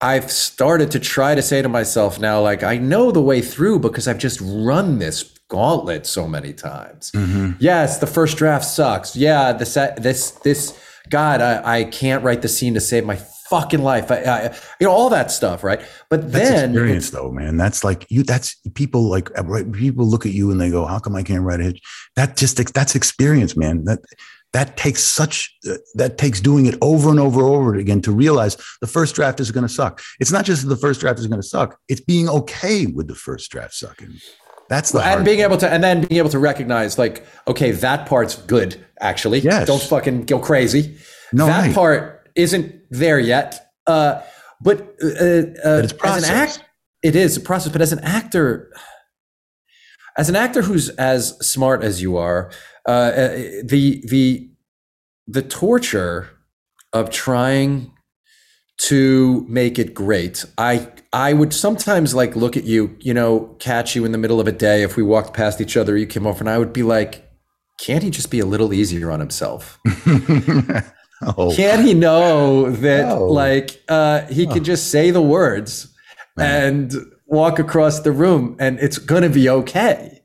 [0.01, 3.79] I've started to try to say to myself now, like, I know the way through
[3.79, 7.11] because I've just run this gauntlet so many times.
[7.11, 7.53] Mm-hmm.
[7.59, 9.15] Yes, the first draft sucks.
[9.15, 10.77] Yeah, the set, this, this,
[11.09, 13.15] God, I, I can't write the scene to save my
[13.49, 14.11] fucking life.
[14.11, 14.43] I, I,
[14.79, 15.81] you know, all that stuff, right?
[16.09, 17.57] But that's then experience though, man.
[17.57, 19.29] That's like you, that's people like
[19.73, 21.79] people look at you and they go, how come I can't write a hit?
[22.15, 23.85] That just, that's experience, man.
[23.85, 23.99] That,
[24.55, 28.11] that takes such uh, that takes doing it over and over and over again to
[28.13, 31.27] realize the first draft is going to suck it's not just the first draft is
[31.27, 34.13] going to suck it's being okay with the first draft sucking
[34.69, 38.07] that's the and being able to and then being able to recognize like okay that
[38.07, 39.67] part's good actually yes.
[39.67, 40.95] don't fucking go crazy
[41.33, 41.75] no that right.
[41.75, 44.21] part isn't there yet uh,
[44.61, 45.07] but, uh,
[45.63, 46.63] uh, it's as an act
[47.03, 48.71] it is a process but as an actor
[50.17, 52.51] as an actor who's as smart as you are
[52.87, 53.27] uh, uh,
[53.63, 54.49] the the
[55.27, 56.29] the torture
[56.93, 57.91] of trying
[58.77, 60.45] to make it great.
[60.57, 64.39] I I would sometimes like look at you, you know, catch you in the middle
[64.39, 66.73] of a day if we walked past each other, you came over, and I would
[66.73, 67.29] be like,
[67.79, 69.79] can't he just be a little easier on himself?
[71.37, 71.55] oh.
[71.55, 73.25] Can't he know that oh.
[73.25, 75.93] like uh, he can just say the words
[76.37, 76.93] and
[77.27, 80.21] walk across the room and it's going to be okay?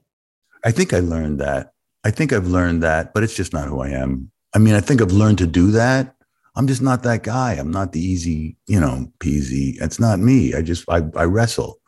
[0.64, 1.72] I think I learned that.
[2.05, 4.31] I think I've learned that, but it's just not who I am.
[4.55, 6.14] I mean, I think I've learned to do that.
[6.57, 7.53] I'm just not that guy.
[7.53, 9.81] I'm not the easy, you know, peasy.
[9.81, 10.55] It's not me.
[10.55, 11.81] I just I, I wrestle.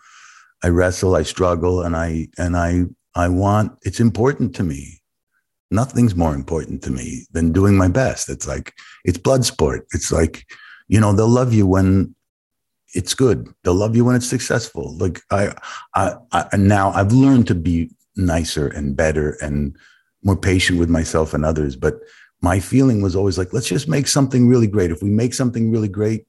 [0.62, 2.84] I wrestle, I struggle, and I and I
[3.14, 5.00] I want it's important to me.
[5.70, 8.28] Nothing's more important to me than doing my best.
[8.28, 8.72] It's like
[9.04, 9.86] it's blood sport.
[9.92, 10.46] It's like,
[10.88, 12.14] you know, they'll love you when
[12.94, 13.48] it's good.
[13.64, 14.96] They'll love you when it's successful.
[14.96, 15.54] Like I
[15.94, 19.76] I, I now I've learned to be nicer and better and
[20.22, 21.76] more patient with myself and others.
[21.76, 22.00] But
[22.42, 24.90] my feeling was always like, let's just make something really great.
[24.90, 26.26] If we make something really great,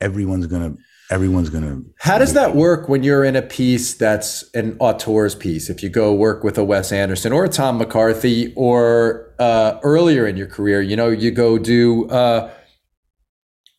[0.00, 0.76] everyone's gonna
[1.10, 1.80] everyone's gonna.
[1.98, 5.70] How does that work when you're in a piece that's an auteur's piece?
[5.70, 10.26] If you go work with a Wes Anderson or a Tom McCarthy, or uh, earlier
[10.26, 12.08] in your career, you know, you go do.
[12.08, 12.50] Uh,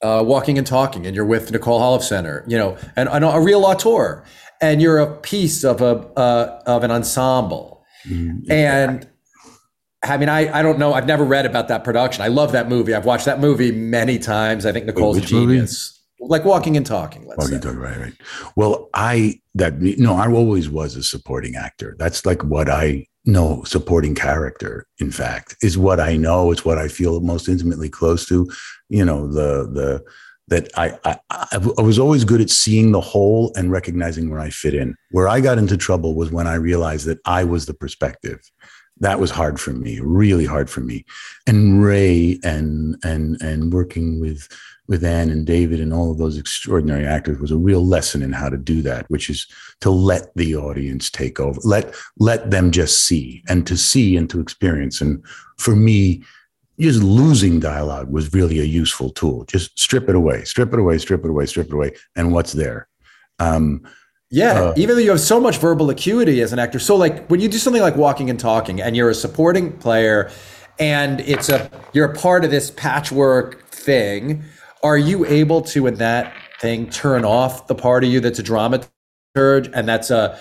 [0.02, 3.66] uh, walking and talking, and you're with Nicole Holofcener, you know, and, and a real
[3.66, 4.24] auteur,
[4.62, 8.50] and you're a piece of a uh, of an ensemble, mm-hmm.
[8.50, 9.10] and
[10.02, 10.94] I mean, I, I don't know.
[10.94, 12.24] I've never read about that production.
[12.24, 12.94] I love that movie.
[12.94, 14.66] I've watched that movie many times.
[14.66, 15.92] I think Nicole's Wait, a genius.
[15.92, 15.99] Movie?
[16.20, 17.26] Like Walking and Talking.
[17.26, 17.62] Let's walking say.
[17.62, 18.14] Talking, right, right.
[18.56, 21.96] Well, I that no, I always was a supporting actor.
[21.98, 23.64] That's like what I know.
[23.64, 26.52] Supporting character, in fact, is what I know.
[26.52, 28.50] It's what I feel most intimately close to.
[28.90, 30.04] You know, the the
[30.50, 31.20] that I, I
[31.52, 34.96] I was always good at seeing the whole and recognizing where I fit in.
[35.12, 38.42] Where I got into trouble was when I realized that I was the perspective
[39.00, 41.06] that was hard for me, really hard for me.
[41.48, 44.48] And Ray and and and working with
[44.90, 48.34] with Anne and David and all of those extraordinary actors was a real lesson in
[48.34, 49.46] how to do that, which is
[49.82, 54.30] to let the audience take over, let let them just see and to see and
[54.32, 55.00] to experience.
[55.00, 55.24] And
[55.58, 56.24] for me,
[56.80, 59.46] just losing dialogue was really a useful tool.
[59.46, 62.54] Just strip it away, strip it away, strip it away, strip it away, and what's
[62.54, 62.88] there.
[63.38, 63.84] Um,
[64.32, 66.80] yeah, uh, even though you have so much verbal acuity as an actor.
[66.80, 70.32] So like when you do something like walking and talking and you're a supporting player
[70.80, 74.44] and it's a you're a part of this patchwork thing,
[74.84, 78.44] are you able to in that thing turn off the part of you that's a
[78.44, 80.40] dramaturg and that's a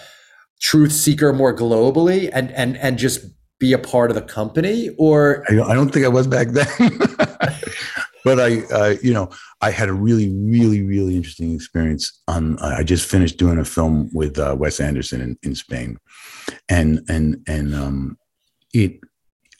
[0.61, 3.27] truth seeker more globally and and and just
[3.59, 6.99] be a part of the company or I don't think I was back then.
[8.25, 12.21] but I, uh, you know, I had a really, really, really interesting experience.
[12.29, 15.99] On I just finished doing a film with uh, Wes Anderson in, in Spain,
[16.69, 18.19] and and and um,
[18.75, 19.01] it.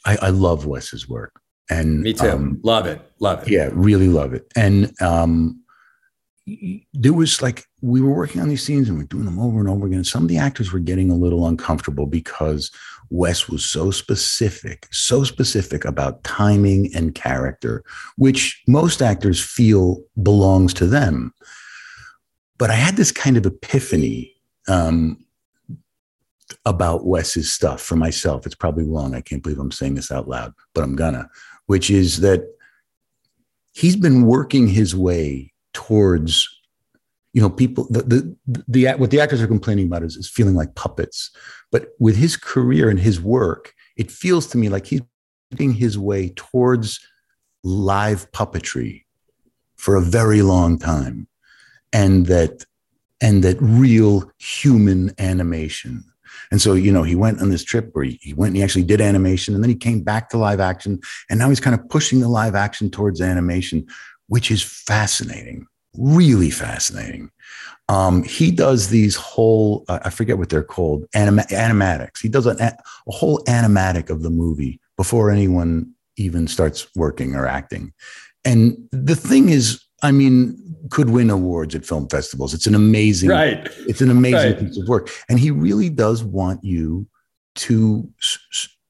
[0.05, 1.38] I, I love Wes's work,
[1.69, 2.29] and me too.
[2.29, 3.49] Um, love it, love it.
[3.49, 4.51] Yeah, really love it.
[4.55, 5.61] And um,
[6.93, 9.69] there was like we were working on these scenes and we're doing them over and
[9.69, 10.03] over again.
[10.03, 12.71] Some of the actors were getting a little uncomfortable because
[13.09, 17.83] Wes was so specific, so specific about timing and character,
[18.17, 21.33] which most actors feel belongs to them.
[22.57, 24.35] But I had this kind of epiphany
[24.67, 25.25] um,
[26.65, 28.45] about Wes's stuff for myself.
[28.45, 29.15] It's probably wrong.
[29.15, 31.29] I can't believe I'm saying this out loud, but I'm gonna,
[31.69, 32.41] which is that
[33.73, 36.49] he's been working his way towards
[37.33, 38.35] you know people the, the
[38.67, 41.29] the what the actors are complaining about is, is feeling like puppets.
[41.71, 45.03] But with his career and his work it feels to me like he's
[45.51, 46.99] making his way towards
[47.63, 49.03] live puppetry
[49.75, 51.27] for a very long time
[51.93, 52.65] and that
[53.21, 56.03] and that real human animation
[56.51, 58.63] and so you know he went on this trip where he, he went and he
[58.63, 61.79] actually did animation and then he came back to live action and now he's kind
[61.79, 63.85] of pushing the live action towards animation
[64.27, 65.65] which is fascinating
[65.97, 67.31] really fascinating.
[67.87, 72.21] Um, he does these whole, uh, I forget what they're called, anim- animatics.
[72.21, 77.47] He does a, a whole animatic of the movie before anyone even starts working or
[77.47, 77.93] acting.
[78.45, 80.57] And the thing is, I mean,
[80.89, 82.53] could win awards at film festivals.
[82.53, 83.67] It's an amazing, right.
[83.87, 84.59] It's an amazing right.
[84.59, 85.09] piece of work.
[85.29, 87.07] And he really does want you
[87.55, 88.09] to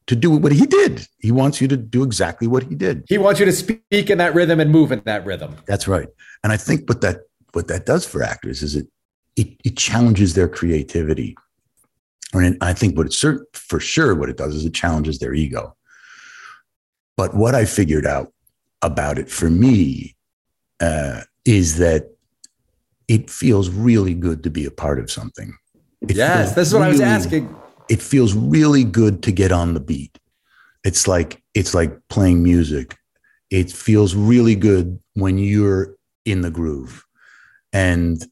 [0.07, 1.07] to do what he did.
[1.19, 3.03] He wants you to do exactly what he did.
[3.07, 5.55] He wants you to speak in that rhythm and move in that rhythm.
[5.67, 6.07] That's right.
[6.43, 7.21] And I think what that
[7.53, 8.87] what that does for actors is it
[9.35, 11.35] it, it challenges their creativity.
[12.33, 15.33] And I think what it's certain for sure what it does is it challenges their
[15.33, 15.75] ego.
[17.17, 18.31] But what I figured out
[18.81, 20.15] about it for me
[20.79, 22.11] uh, is that
[23.07, 25.57] it feels really good to be a part of something.
[26.01, 27.55] It yes, that's what really, I was asking
[27.89, 30.19] it feels really good to get on the beat.
[30.83, 32.95] It's like it's like playing music.
[33.49, 37.03] It feels really good when you're in the groove.
[37.73, 38.23] And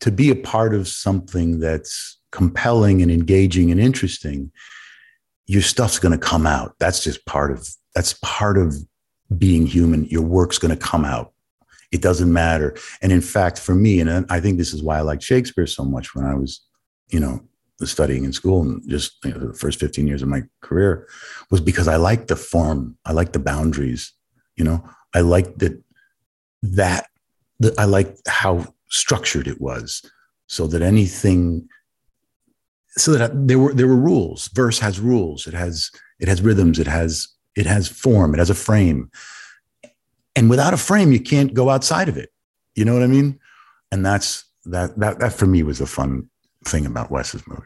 [0.00, 4.52] to be a part of something that's compelling and engaging and interesting
[5.46, 6.74] your stuff's going to come out.
[6.78, 8.74] That's just part of that's part of
[9.36, 10.04] being human.
[10.04, 11.31] Your work's going to come out.
[11.92, 12.76] It doesn't matter.
[13.02, 15.84] And in fact, for me, and I think this is why I liked Shakespeare so
[15.84, 16.60] much when I was,
[17.10, 17.40] you know,
[17.84, 21.08] studying in school and just you know, the first 15 years of my career
[21.50, 22.96] was because I liked the form.
[23.04, 24.12] I liked the boundaries.
[24.56, 25.82] You know, I liked that
[26.62, 27.08] that,
[27.60, 30.02] that I liked how structured it was
[30.46, 31.68] so that anything
[32.96, 35.90] so that there were there were rules verse has rules it has
[36.20, 39.10] it has rhythms it has it has form it has a frame
[40.36, 42.30] and without a frame you can't go outside of it
[42.74, 43.38] you know what i mean
[43.90, 46.28] and that's that that that for me was the fun
[46.64, 47.62] thing about wes's movie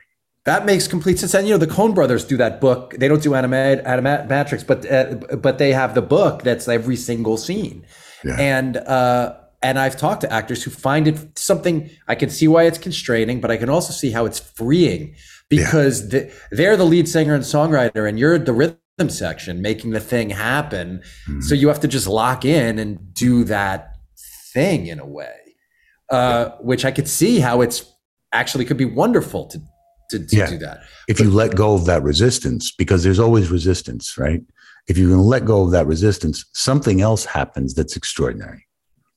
[0.46, 1.34] that makes complete sense.
[1.34, 2.94] And you know, the Coen brothers do that book.
[2.96, 7.36] They don't do animat- animatics, but uh, but they have the book that's every single
[7.36, 7.84] scene.
[8.24, 8.36] Yeah.
[8.38, 12.62] And uh, and I've talked to actors who find it something I can see why
[12.62, 15.16] it's constraining, but I can also see how it's freeing
[15.48, 16.20] because yeah.
[16.20, 18.78] the, they're the lead singer and songwriter, and you're the rhythm
[19.08, 21.02] section making the thing happen.
[21.28, 21.40] Mm-hmm.
[21.40, 23.96] So you have to just lock in and do that
[24.54, 25.36] thing in a way,
[26.10, 27.92] uh, which I could see how it's
[28.32, 29.60] actually could be wonderful to
[30.10, 30.46] to, to yeah.
[30.46, 30.82] do that.
[31.08, 34.40] If but, you let go of that resistance, because there's always resistance, right?
[34.86, 38.66] If you can let go of that resistance, something else happens that's extraordinary.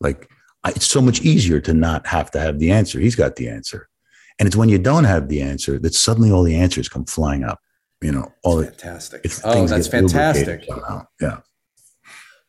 [0.02, 0.28] Like
[0.66, 3.00] it's so much easier to not have to have the answer.
[3.00, 3.88] He's got the answer.
[4.40, 7.44] And it's when you don't have the answer that suddenly all the answers come flying
[7.44, 7.60] up.
[8.02, 9.26] You know, all the fantastic.
[9.26, 10.68] It, oh, that's fantastic.
[11.20, 11.40] Yeah.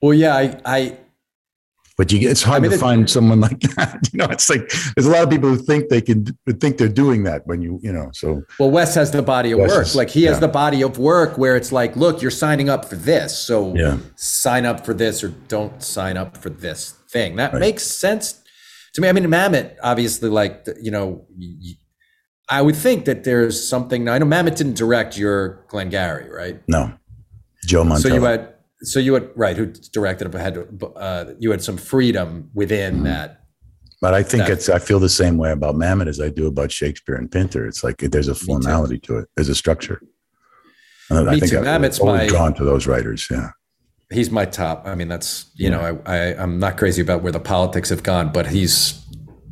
[0.00, 0.98] Well, yeah, I, I
[2.00, 4.08] but you it's hard I mean, to find someone like that.
[4.10, 6.24] You know, it's like there's a lot of people who think they can
[6.58, 8.42] think they're doing that when you, you know, so.
[8.58, 9.82] Well, Wes has the body of Wes work.
[9.82, 10.30] Is, like he yeah.
[10.30, 13.36] has the body of work where it's like, look, you're signing up for this.
[13.36, 13.98] So yeah.
[14.16, 17.36] sign up for this or don't sign up for this thing.
[17.36, 17.60] That right.
[17.60, 18.42] makes sense
[18.94, 19.08] to me.
[19.10, 21.26] I mean, Mamet, obviously, like, you know,
[22.50, 24.08] I would think that there's something.
[24.08, 26.60] I know Mamet didn't direct your Glengarry, right?
[26.66, 26.92] No.
[27.64, 28.00] Joe Mantello.
[28.00, 30.58] So you had so you had right who directed it but had
[30.96, 33.04] uh, you had some freedom within mm-hmm.
[33.04, 33.44] that
[34.00, 36.46] but i think that, it's i feel the same way about mamet as i do
[36.46, 40.00] about shakespeare and pinter it's like there's a formality to it there's a structure
[41.10, 41.58] and me I think too.
[41.58, 43.50] Mamet's my, drawn to those writers yeah
[44.10, 47.32] he's my top i mean that's you know I, I i'm not crazy about where
[47.32, 49.04] the politics have gone but he's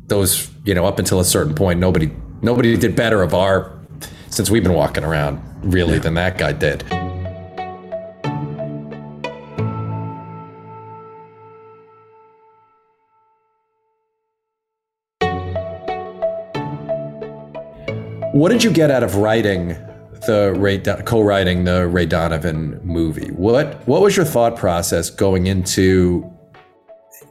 [0.07, 2.11] those you know up until a certain point nobody
[2.41, 3.77] nobody did better of our
[4.29, 5.99] since we've been walking around really yeah.
[5.99, 6.83] than that guy did
[18.31, 19.69] What did you get out of writing
[20.27, 23.31] the Ray co-writing the Ray Donovan movie?
[23.31, 26.31] What what was your thought process going into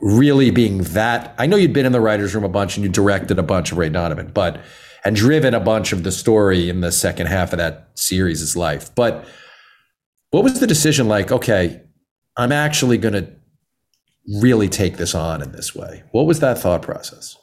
[0.03, 1.35] really being that?
[1.39, 3.73] I know you'd been in the writers' room a bunch and you directed a bunch
[3.73, 4.61] of Ray Donovan, but
[5.05, 8.95] and driven a bunch of the story in the second half of that series' life.
[8.95, 9.27] But
[10.31, 11.33] what was the decision like?
[11.33, 11.81] Okay,
[12.37, 13.31] I'm actually going to
[14.41, 16.03] really take this on in this way.
[16.13, 17.37] What was that thought process?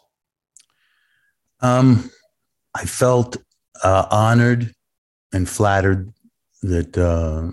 [1.61, 2.11] Um,
[2.75, 3.37] I felt
[3.83, 4.73] uh, honored
[5.33, 6.13] and flattered
[6.61, 7.51] that uh,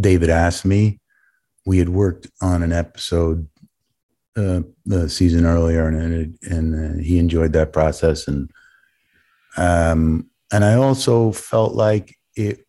[0.00, 0.98] David asked me.
[1.66, 3.48] We had worked on an episode
[4.36, 8.50] uh, the season earlier, and it, and uh, he enjoyed that process, and
[9.56, 12.66] um, and I also felt like it.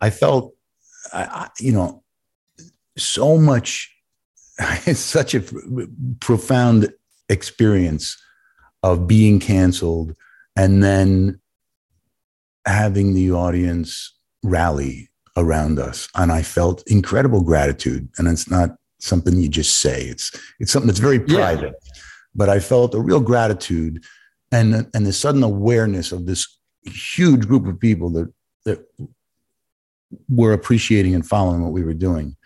[0.00, 0.54] I felt,
[1.12, 2.02] I, you know,
[2.96, 3.90] so much.
[4.86, 5.42] It's such a
[6.20, 6.92] profound
[7.28, 8.16] experience
[8.82, 10.14] of being canceled
[10.56, 11.40] and then
[12.66, 19.36] having the audience rally around us and i felt incredible gratitude and it's not something
[19.38, 20.30] you just say it's
[20.60, 21.92] it's something that's very private yeah.
[22.34, 24.04] but i felt a real gratitude
[24.54, 28.32] and and the sudden awareness of this huge group of people that
[28.64, 28.86] that
[30.28, 32.36] were appreciating and following what we were doing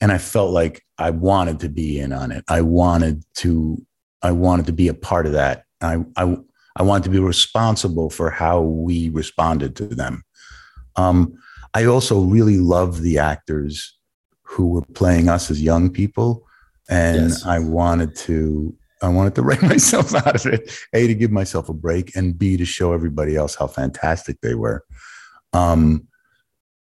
[0.00, 3.80] and i felt like i wanted to be in on it i wanted to
[4.22, 6.36] i wanted to be a part of that i i
[6.76, 10.24] I wanted to be responsible for how we responded to them.
[10.96, 11.34] Um,
[11.74, 13.96] I also really loved the actors
[14.42, 16.46] who were playing us as young people,
[16.88, 17.46] and yes.
[17.46, 20.70] I wanted to I wanted to write myself out of it.
[20.92, 24.54] A to give myself a break, and B to show everybody else how fantastic they
[24.54, 24.84] were.
[25.52, 26.08] Um,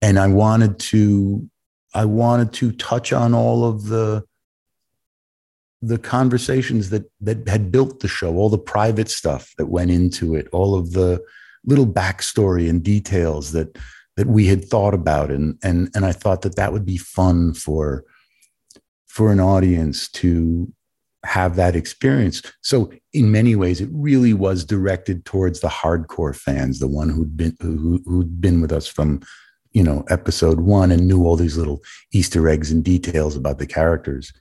[0.02, 1.48] and I wanted to
[1.94, 4.24] I wanted to touch on all of the
[5.80, 10.34] the conversations that that had built the show, all the private stuff that went into
[10.34, 11.22] it, all of the
[11.64, 13.78] little backstory and details that
[14.16, 17.54] that we had thought about, and and and I thought that that would be fun
[17.54, 18.04] for
[19.06, 20.72] for an audience to
[21.24, 22.42] have that experience.
[22.62, 27.36] So in many ways, it really was directed towards the hardcore fans, the one who'd
[27.36, 29.20] been who, who'd been with us from
[29.74, 33.66] you know, episode one and knew all these little Easter eggs and details about the
[33.66, 34.32] characters.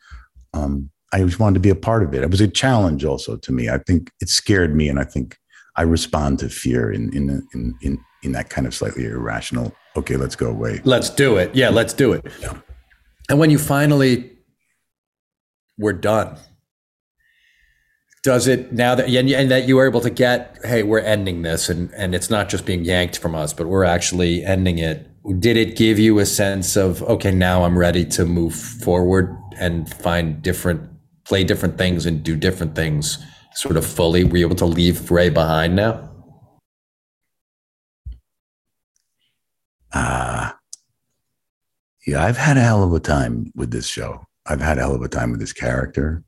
[0.54, 2.24] Um, I just wanted to be a part of it.
[2.24, 3.68] It was a challenge also to me.
[3.70, 5.38] I think it scared me, and I think
[5.76, 9.76] I respond to fear in in in in, in that kind of slightly irrational.
[9.98, 10.82] Okay, let's go away.
[10.84, 11.54] Let's do it.
[11.56, 12.26] Yeah, let's do it.
[12.40, 12.58] Yeah.
[13.30, 14.32] And when you finally
[15.78, 16.38] were done,
[18.24, 21.42] does it now that and, and that you were able to get hey we're ending
[21.42, 25.10] this and and it's not just being yanked from us but we're actually ending it.
[25.40, 29.94] Did it give you a sense of okay now i'm ready to move forward and
[29.96, 30.90] find different
[31.26, 33.24] play different things and do different things
[33.56, 34.24] sort of fully?
[34.24, 36.10] Were you able to leave ray behind now?
[39.92, 40.52] Uh
[42.08, 44.26] yeah i've had a hell of a time with this show.
[44.46, 46.24] I've had a hell of a time with this character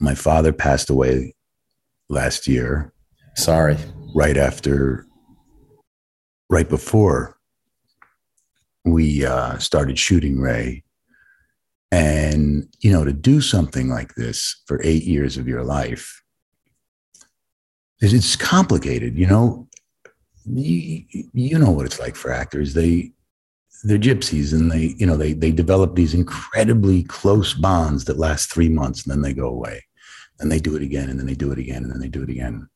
[0.00, 1.34] my father passed away
[2.08, 2.92] last year.
[3.36, 3.76] Sorry.
[4.14, 5.06] Right after,
[6.48, 7.38] right before
[8.84, 10.84] we uh, started shooting Ray.
[11.90, 16.22] And, you know, to do something like this for eight years of your life,
[18.00, 19.66] it's complicated, you know.
[20.50, 22.72] You, you know what it's like for actors.
[22.72, 23.12] They
[23.84, 28.52] they're gypsies and they you know they they develop these incredibly close bonds that last
[28.52, 29.84] three months and then they go away
[30.40, 32.22] and they do it again and then they do it again and then they do
[32.22, 32.68] it again.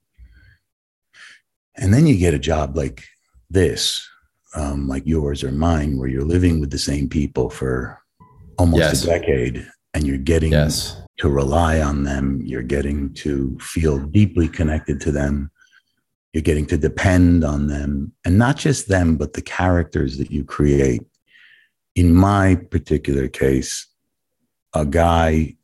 [1.77, 3.05] And then you get a job like
[3.51, 4.09] this
[4.55, 7.99] um, like yours or mine where you're living with the same people for
[8.59, 9.05] almost yes.
[9.05, 11.01] a decade and you're getting yes.
[11.19, 12.43] to rely on them.
[12.45, 15.51] You're getting to feel deeply connected to them.
[16.33, 18.13] You're getting to depend on them.
[18.25, 21.03] And not just them but the characters that you create.
[21.95, 23.87] In my particular case
[24.75, 25.55] a guy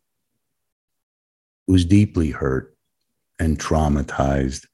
[1.69, 2.75] who's deeply hurt
[3.39, 4.67] and traumatized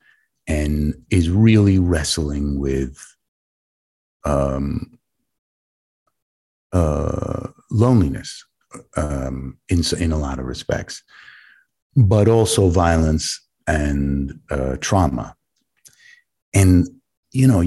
[0.46, 2.96] and is really wrestling with
[4.24, 4.98] um,
[6.72, 8.44] uh, loneliness
[8.96, 11.02] um, in, in a lot of respects,
[11.96, 15.34] but also violence and uh, trauma.
[16.54, 16.88] And,
[17.32, 17.64] you know,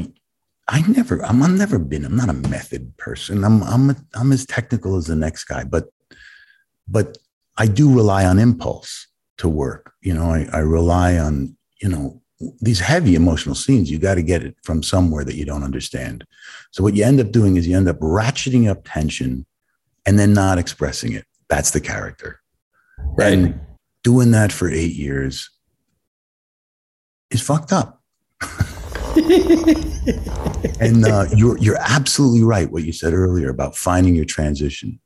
[0.69, 3.43] I never, I'm, I've never been, I'm not a method person.
[3.43, 5.85] I'm, I'm, a, I'm as technical as the next guy, but,
[6.87, 7.17] but
[7.57, 9.07] I do rely on impulse
[9.37, 9.93] to work.
[10.01, 12.21] You know, I, I rely on, you know,
[12.59, 16.25] these heavy emotional scenes, you got to get it from somewhere that you don't understand.
[16.71, 19.45] So what you end up doing is you end up ratcheting up tension
[20.05, 21.25] and then not expressing it.
[21.49, 22.39] That's the character.
[22.99, 23.33] Right.
[23.33, 23.59] And
[24.03, 25.49] doing that for eight years
[27.31, 28.01] is fucked up.
[30.79, 32.71] and uh, you're you're absolutely right.
[32.71, 34.99] What you said earlier about finding your transition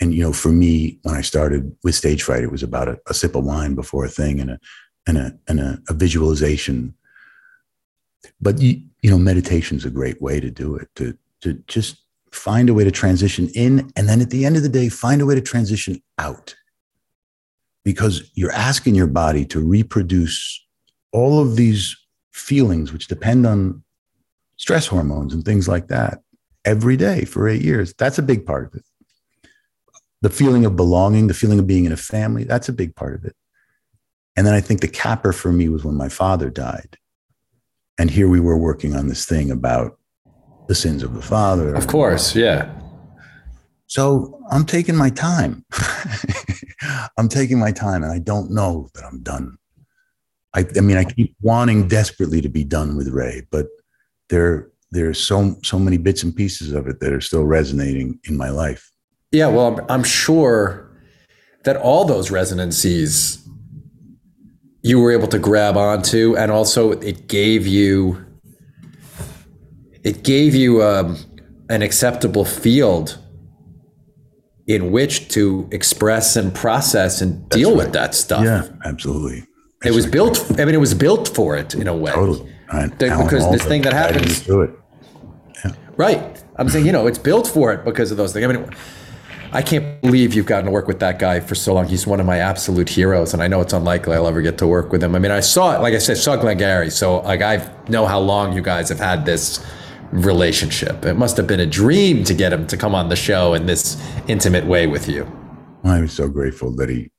[0.00, 2.98] and you know, for me, when I started with stage fright, it was about a,
[3.08, 4.60] a sip of wine before a thing and a
[5.06, 6.94] and a and a, a visualization.
[8.40, 10.88] But you, you know, meditation's a great way to do it.
[10.96, 11.96] To to just
[12.30, 15.20] find a way to transition in, and then at the end of the day, find
[15.20, 16.54] a way to transition out.
[17.84, 20.64] Because you're asking your body to reproduce
[21.10, 21.96] all of these
[22.32, 23.82] feelings, which depend on
[24.56, 26.20] stress hormones and things like that,
[26.64, 27.94] every day for eight years.
[27.94, 28.84] That's a big part of it
[30.22, 33.14] the feeling of belonging, the feeling of being in a family, that's a big part
[33.14, 33.36] of it.
[34.36, 36.96] And then I think the capper for me was when my father died.
[37.98, 39.98] And here we were working on this thing about
[40.68, 41.74] the sins of the father.
[41.74, 42.72] Of course, yeah.
[43.86, 45.64] So I'm taking my time.
[47.18, 49.56] I'm taking my time, and I don't know that I'm done.
[50.54, 53.66] I, I mean, I keep wanting desperately to be done with Ray, but
[54.28, 58.36] there there's so so many bits and pieces of it that are still resonating in
[58.36, 58.90] my life.
[59.30, 60.90] Yeah, well, I'm, I'm sure
[61.64, 63.46] that all those resonancies
[64.82, 68.24] you were able to grab onto, and also it gave you
[70.04, 71.18] it gave you um,
[71.68, 73.18] an acceptable field
[74.66, 77.78] in which to express and process and deal right.
[77.78, 78.44] with that stuff.
[78.44, 79.44] Yeah, absolutely.
[79.84, 80.38] It was built.
[80.58, 82.12] I mean, it was built for it in a way.
[82.12, 82.54] Totally.
[82.72, 82.90] Right.
[82.98, 84.40] Because this thing that happens.
[84.40, 84.70] Do it.
[85.64, 85.72] Yeah.
[85.96, 86.44] Right.
[86.56, 88.44] I'm saying, you know, it's built for it because of those things.
[88.44, 88.70] I mean,
[89.52, 91.86] I can't believe you've gotten to work with that guy for so long.
[91.86, 94.66] He's one of my absolute heroes, and I know it's unlikely I'll ever get to
[94.66, 95.14] work with him.
[95.14, 98.18] I mean, I saw it, like I said, saw Glengarry, so like I know how
[98.18, 99.64] long you guys have had this
[100.12, 101.04] relationship.
[101.04, 103.66] It must have been a dream to get him to come on the show in
[103.66, 103.96] this
[104.28, 105.30] intimate way with you.
[105.84, 107.10] I was so grateful that he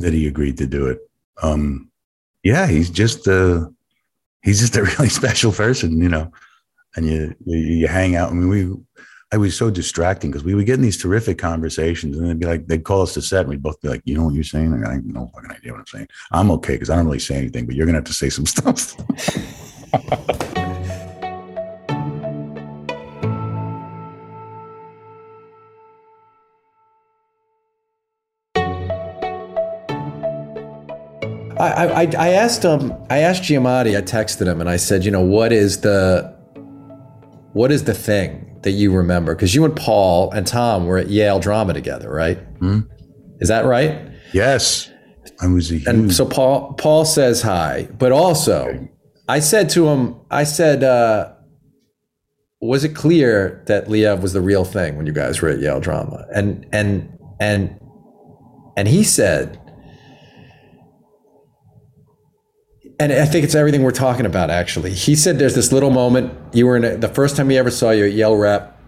[0.00, 0.98] that he agreed to do it.
[1.42, 1.90] Um,
[2.42, 3.72] yeah, he's just a
[4.42, 6.32] he's just a really special person, you know.
[6.96, 8.30] And you you, you hang out.
[8.30, 8.76] I mean, we
[9.32, 12.46] I was so distracting because we would get in these terrific conversations and they'd be
[12.46, 14.42] like, they'd call us to set and we'd both be like, you know what you're
[14.42, 14.72] saying?
[14.72, 16.08] Like, I have no fucking idea what I'm saying.
[16.32, 18.28] I'm okay because I don't really say anything, but you're going to have to say
[18.28, 18.96] some stuff.
[31.60, 32.92] I, I, I asked him.
[33.10, 36.36] I asked Giamatti, I texted him and I said, you know, what is the
[37.52, 39.34] what is the thing that you remember?
[39.34, 42.38] Because you and Paul and Tom were at Yale Drama together, right?
[42.58, 42.80] Hmm?
[43.40, 44.10] Is that right?
[44.32, 44.90] Yes,
[45.40, 45.86] I was a huge.
[45.86, 48.88] And so Paul Paul says hi, but also
[49.28, 51.32] I said to him, I said, uh,
[52.60, 55.80] was it clear that Liev was the real thing when you guys were at Yale
[55.80, 56.26] Drama?
[56.34, 57.80] And and and
[58.76, 59.58] and he said,
[63.00, 64.50] and I think it's everything we're talking about.
[64.50, 66.34] Actually, he said there's this little moment.
[66.52, 68.78] You were in a, the first time he ever saw you at Yale Rep.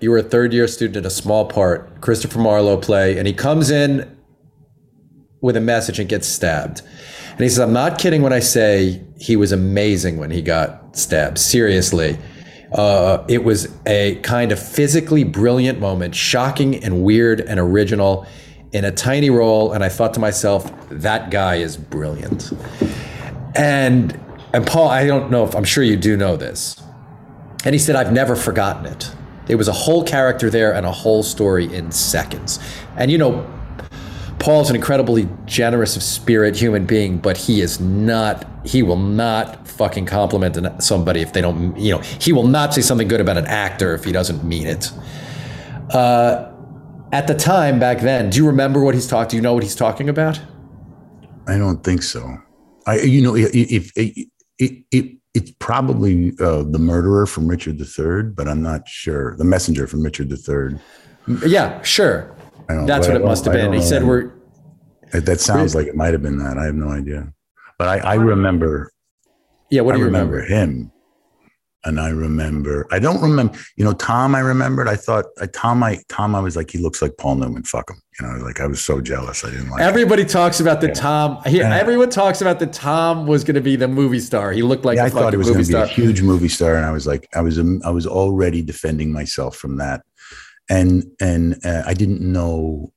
[0.00, 3.34] You were a third year student in a small part, Christopher Marlowe play, and he
[3.34, 4.16] comes in
[5.42, 6.80] with a message and gets stabbed.
[7.30, 10.96] And he says, I'm not kidding when I say he was amazing when he got
[10.96, 11.38] stabbed.
[11.38, 12.18] Seriously.
[12.72, 18.26] Uh, it was a kind of physically brilliant moment, shocking and weird and original
[18.72, 19.72] in a tiny role.
[19.72, 22.52] And I thought to myself, that guy is brilliant.
[23.58, 24.18] And
[24.54, 26.82] and Paul, I don't know if I'm sure you do know this.
[27.64, 29.10] And he said, I've never forgotten it.
[29.48, 32.58] It was a whole character there and a whole story in seconds.
[32.96, 33.46] And you know,
[34.38, 39.66] Paul's an incredibly generous of spirit human being, but he is not, he will not
[39.66, 43.36] fucking compliment somebody if they don't, you know, he will not say something good about
[43.36, 44.92] an actor if he doesn't mean it.
[45.90, 46.52] Uh,
[47.12, 49.30] at the time back then, do you remember what he's talking?
[49.30, 50.40] Do you know what he's talking about?
[51.46, 52.38] I don't think so.
[52.88, 53.92] I, you know, if, if
[54.58, 59.36] it, it, it's probably uh, the murderer from Richard III, but I'm not sure.
[59.36, 60.78] The messenger from Richard III.
[61.46, 62.34] Yeah, sure.
[62.66, 63.74] That's what it must have been.
[63.74, 64.32] He said we're.
[65.12, 66.56] That sounds like it might have been that.
[66.56, 67.32] I have no idea,
[67.78, 68.90] but I, I remember.
[69.70, 70.54] Yeah, what do I you remember, remember?
[70.54, 70.92] him,
[71.84, 72.86] and I remember.
[72.90, 73.56] I don't remember.
[73.76, 74.34] You know, Tom.
[74.34, 74.88] I remembered.
[74.88, 75.82] I thought I, Tom.
[75.82, 76.34] I Tom.
[76.34, 77.62] I was like, he looks like Paul Newman.
[77.62, 78.02] Fuck him.
[78.20, 79.44] You know, like I was so jealous.
[79.44, 79.80] I didn't like.
[79.80, 79.88] him.
[79.88, 80.94] Everybody talks about the Yeah.
[80.94, 81.42] Tom.
[81.46, 81.76] He, Yeah.
[81.76, 84.52] Everyone talks about the Tom was going to be the movie star.
[84.52, 86.48] He looked like yeah, a I thought he was going to be a huge movie
[86.48, 90.02] star, and I was like, I was, um, I was already defending myself from that,
[90.68, 92.92] and and uh, I didn't know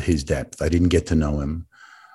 [0.00, 0.62] his depth.
[0.62, 1.66] I didn't get to know him.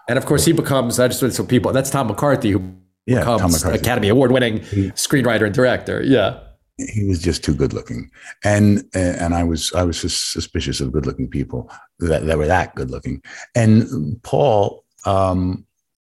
[0.07, 0.99] And of course, he becomes.
[0.99, 1.73] I just so people.
[1.73, 2.75] That's Tom McCarthy who
[3.05, 3.79] Yeah, Tom becomes McCarthy.
[3.81, 4.59] Academy Award winning
[4.95, 6.01] screenwriter and director.
[6.03, 6.39] Yeah.
[6.77, 8.09] he was just too good looking
[8.43, 12.47] and and i was i was just suspicious of good looking people that, that were
[12.47, 13.21] that good looking
[13.55, 13.85] and
[14.23, 15.65] paul um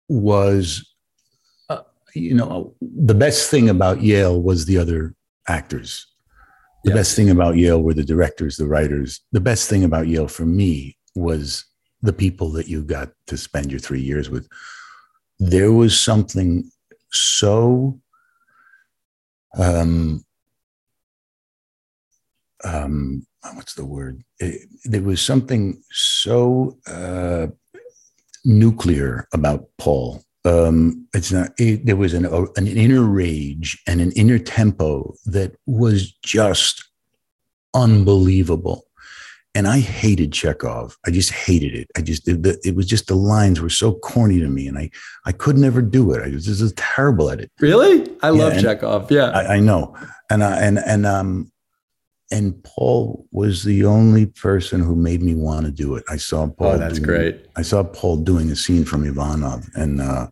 [0.09, 0.85] was
[1.69, 1.79] uh,
[2.13, 5.15] you know the best thing about yale was the other
[5.47, 6.05] actors
[6.83, 6.95] the Yeah.
[6.97, 10.45] best thing about yale were the directors the writers the best thing about yale for
[10.45, 11.63] me was
[12.01, 14.49] the people that you got to spend your three years with
[15.39, 16.69] there was something
[17.11, 17.99] so
[19.57, 20.23] um
[22.63, 24.23] um what's the word?
[24.39, 27.47] It- there was something so uh
[28.45, 30.23] nuclear about paul.
[30.45, 35.55] Um it's not it, there was an an inner rage and an inner tempo that
[35.65, 36.83] was just
[37.73, 38.86] unbelievable
[39.57, 43.07] and i hated chekhov i just hated it i just it, the, it was just
[43.07, 44.89] the lines were so corny to me and i
[45.25, 47.95] i could never do it i was just terrible at it Really?
[48.21, 49.11] I love and- Chekhov.
[49.11, 49.29] Yeah.
[49.39, 49.81] I, I know,
[50.31, 51.51] and uh, and and um,
[52.31, 56.03] and Paul was the only person who made me want to do it.
[56.09, 56.73] I saw Paul.
[56.73, 57.45] oh, that's doing- great.
[57.55, 60.27] I saw Paul doing a scene from Ivanov, and uh,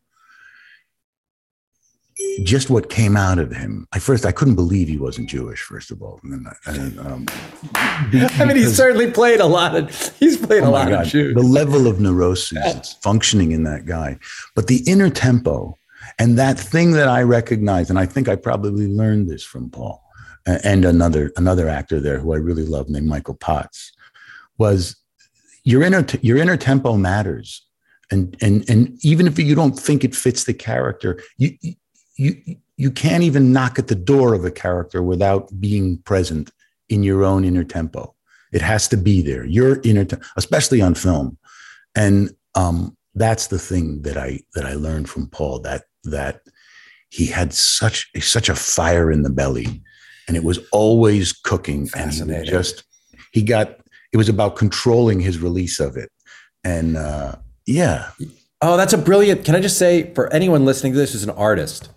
[2.44, 3.88] just what came out of him.
[3.94, 5.62] I first I couldn't believe he wasn't Jewish.
[5.62, 7.26] First of all, and, and, um,
[7.76, 9.90] I mean, he's certainly played a lot of.
[10.18, 11.06] He's played a Oh my lot God.
[11.06, 11.36] of Jews.
[11.36, 14.18] The level of neurosis that's functioning in that guy,
[14.56, 15.78] but the inner tempo
[16.20, 20.04] and that thing that I recognize, and I think I probably learned this from Paul
[20.46, 23.92] and another another actor there who I really love named Michael Potts,
[24.58, 24.96] was
[25.64, 27.66] your inner your inner tempo matters,
[28.12, 31.52] and and and even if you don't think it fits the character, you
[32.18, 36.52] you you can't even knock at the door of a character without being present
[36.90, 38.14] in your own inner tempo.
[38.52, 39.46] It has to be there.
[39.46, 41.38] Your inner, te- especially on film,
[41.96, 45.60] and um, that's the thing that I that I learned from Paul.
[45.60, 46.42] That that
[47.10, 49.82] he had such such a fire in the belly,
[50.28, 51.90] and it was always cooking.
[51.96, 52.46] And he Fascinating.
[52.50, 52.84] just
[53.32, 53.78] he got
[54.14, 56.10] it was about controlling his release of it,
[56.64, 57.36] and uh,
[57.66, 58.12] yeah,
[58.62, 59.44] Oh, that's a brilliant.
[59.46, 61.90] Can I just say for anyone listening to this who's an artist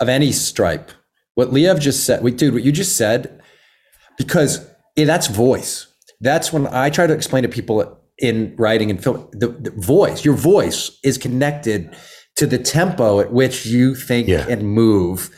[0.00, 0.90] of any stripe,
[1.34, 3.40] what Liev just said, wait, dude, what you just said,
[4.18, 4.66] because
[4.96, 5.86] that's voice.
[6.20, 10.24] That's when I try to explain to people in writing and film, the, the voice,
[10.24, 11.94] your voice is connected
[12.36, 14.46] to the tempo at which you think Yeah.
[14.48, 15.28] and move.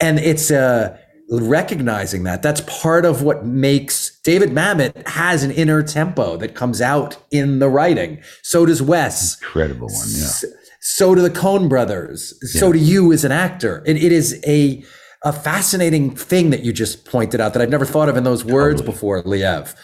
[0.00, 0.96] And it's uh,
[1.30, 2.42] recognizing that.
[2.42, 7.58] That's part of what makes David Mamet has an inner tempo that comes out in
[7.58, 8.22] the writing.
[8.42, 9.36] So does Wes.
[9.42, 10.06] incredible one.
[10.08, 10.50] Yeah,
[10.88, 12.32] So do the Coen brothers.
[12.52, 13.82] So do you as an actor.
[13.86, 14.84] It, it is a
[15.24, 18.44] a fascinating thing that you just pointed out that I've never thought of in those
[18.44, 18.94] words Totally.
[18.94, 19.74] before, Liev.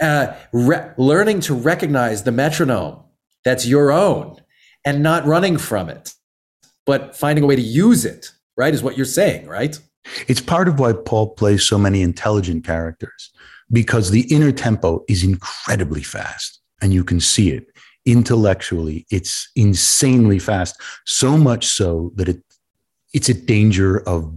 [0.00, 3.04] Uh, re- learning to recognize the metronome
[3.44, 4.36] that's your own
[4.84, 6.14] and not running from it,
[6.84, 9.78] but finding a way to use it, right, is what you're saying, right?
[10.26, 13.30] It's part of why Paul plays so many intelligent characters
[13.70, 17.67] because the inner tempo is incredibly fast and you can see it
[18.08, 19.06] intellectually.
[19.10, 22.42] It's insanely fast, so much so that it
[23.12, 24.34] it's a danger of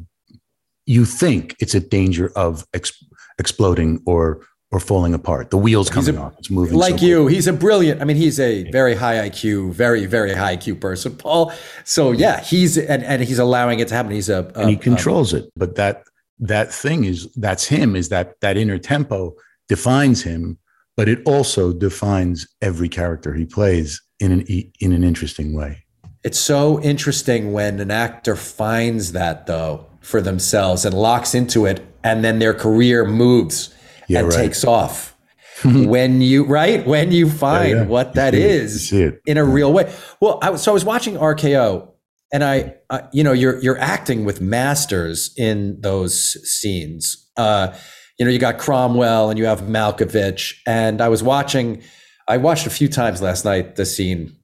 [0.85, 3.03] you think it's a danger of ex-
[3.39, 5.49] exploding or or falling apart.
[5.51, 6.33] The wheels coming a- off.
[6.39, 8.01] It's moving like so you, he's a brilliant.
[8.01, 11.53] I mean, he's a very high IQ, very very high IQ person, Paul.
[11.85, 14.11] So yeah, he's and, and he's allowing it to happen.
[14.11, 15.49] He's a, and he a- controls it.
[15.55, 16.03] But that
[16.39, 17.95] that thing is that's him.
[17.95, 19.35] Is that that inner tempo
[19.69, 20.57] defines him,
[21.01, 24.41] but it also defines every character he plays in an
[24.79, 25.83] in an interesting way.
[26.23, 31.83] It's so interesting when an actor finds that though for themselves and locks into it,
[32.03, 33.73] and then their career moves
[34.07, 34.35] Yeah, and right.
[34.35, 35.17] takes off.
[35.65, 37.83] when you right when you find yeah.
[37.85, 39.21] what You that is You see it.
[39.25, 39.91] in a real way.
[40.19, 41.89] Well, I, was- so I was watching RKO,
[42.31, 46.13] and I, uh, you know, you're you're acting with masters in those
[46.47, 47.27] scenes.
[47.37, 47.73] Uh,
[48.21, 51.81] you know, you got Cromwell and you have Malkovich, and I was watching.
[52.27, 54.37] I watched a few times last night the scene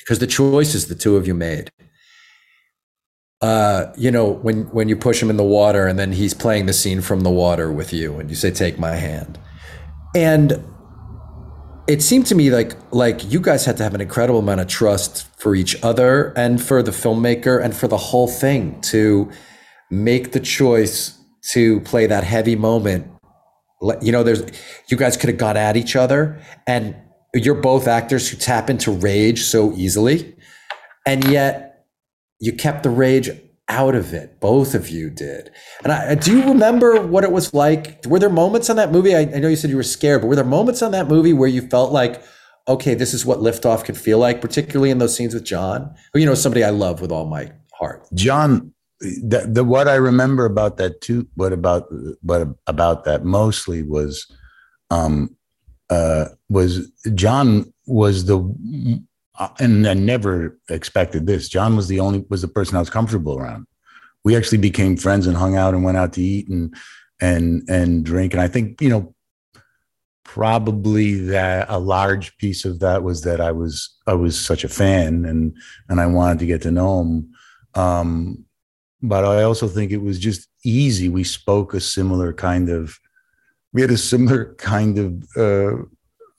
[0.00, 1.70] because the choices the two of you made.
[3.40, 6.66] Uh, you know, when when you push him in the water, and then he's playing
[6.66, 9.38] the scene from the water with you, and you say, "Take my hand,"
[10.14, 10.62] and
[11.88, 14.66] it seemed to me like like you guys had to have an incredible amount of
[14.66, 19.30] trust for each other and for the filmmaker and for the whole thing to
[19.90, 21.15] make the choice
[21.52, 23.06] to play that heavy moment.
[24.00, 24.42] You know there's
[24.88, 26.96] you guys could have gone at each other and
[27.34, 30.34] you're both actors who tap into rage so easily
[31.04, 31.84] and yet
[32.40, 33.30] you kept the rage
[33.68, 34.40] out of it.
[34.40, 35.50] Both of you did.
[35.82, 38.00] And I, do you remember what it was like?
[38.06, 40.28] Were there moments on that movie I, I know you said you were scared but
[40.28, 42.22] were there moments on that movie where you felt like
[42.68, 45.94] okay this is what liftoff can feel like particularly in those scenes with john?
[46.12, 48.06] Who you know somebody i love with all my heart.
[48.14, 51.86] John, the, the what I remember about that too, what about
[52.22, 54.30] what about that mostly was,
[54.90, 55.36] um,
[55.90, 58.38] uh, was John was the,
[59.58, 61.48] and I never expected this.
[61.48, 63.66] John was the only was the person I was comfortable around.
[64.24, 66.74] We actually became friends and hung out and went out to eat and
[67.20, 68.32] and and drink.
[68.32, 69.14] And I think you know
[70.24, 74.68] probably that a large piece of that was that I was I was such a
[74.68, 75.56] fan and
[75.88, 77.30] and I wanted to get to know him.
[77.74, 78.45] Um,
[79.02, 81.08] but I also think it was just easy.
[81.08, 82.98] We spoke a similar kind of,
[83.72, 85.82] we had a similar kind of uh,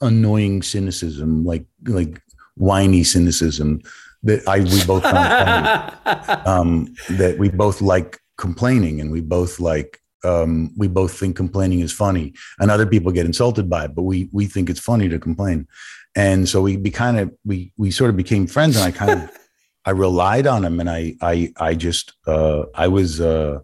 [0.02, 2.22] annoying cynicism, like like
[2.56, 3.82] whiny cynicism
[4.24, 6.44] that I we both found funny.
[6.46, 11.82] Um, that we both like complaining, and we both like um, we both think complaining
[11.82, 15.10] is funny, and other people get insulted by it, but we we think it's funny
[15.10, 15.68] to complain,
[16.16, 19.24] and so we be kind of we we sort of became friends, and I kind
[19.24, 19.32] of.
[19.88, 23.60] I relied on him and I I I just uh I was uh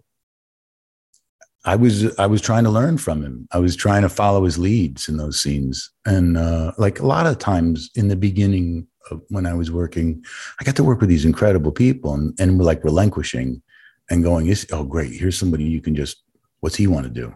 [1.66, 3.46] I was I was trying to learn from him.
[3.52, 5.90] I was trying to follow his leads in those scenes.
[6.06, 8.86] And uh like a lot of times in the beginning
[9.28, 10.24] when I was working,
[10.58, 13.62] I got to work with these incredible people and and we're like relinquishing
[14.08, 16.22] and going, "Is oh great, here's somebody you can just
[16.60, 17.34] what's he want to do?"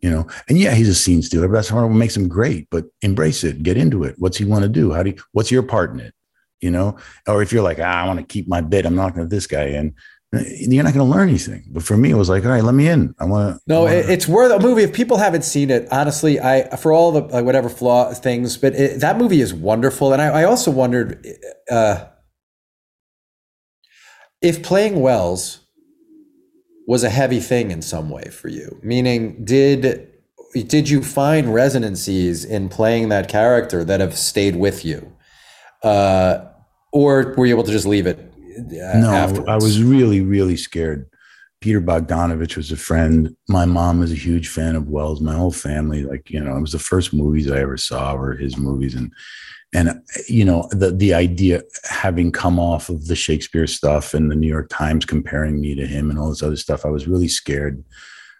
[0.00, 2.68] You know, and yeah, he's a scene stealer, but that's what makes him great.
[2.70, 4.14] But embrace it, get into it.
[4.18, 4.92] What's he want to do?
[4.92, 6.14] How do you, what's your part in it?
[6.60, 6.96] You know
[7.26, 9.34] or if you're like ah, i want to keep my bit i'm not going to
[9.34, 9.94] this guy in
[10.32, 12.74] you're not going to learn anything but for me it was like all right let
[12.74, 14.82] me in i want to No, it, it's worth a movie.
[14.82, 18.74] If people haven't seen it, honestly, I for all the like, whatever flaw things, but
[18.74, 20.12] it, that movie is wonderful.
[20.12, 21.26] And I, I also wondered
[21.70, 22.04] uh,
[24.40, 25.60] if playing Welles
[26.86, 28.78] was a heavy thing in some way for you.
[28.82, 30.08] Meaning, did
[30.52, 35.12] did you find resonances in playing that character that have stayed with you,
[35.84, 36.49] uh,
[36.92, 38.30] or were you able to just leave it?
[38.60, 39.48] uh, no afterwards?
[39.48, 41.08] i was really really scared
[41.60, 45.52] peter bogdanovich was a friend my mom was a huge fan of welles my whole
[45.52, 48.94] family like you know it was the first movies i ever saw were his movies
[48.94, 49.12] and
[49.72, 54.36] and you know the the idea having come off of the shakespeare stuff and the
[54.36, 57.28] new york times comparing me to him and all this other stuff i was really
[57.28, 57.82] scared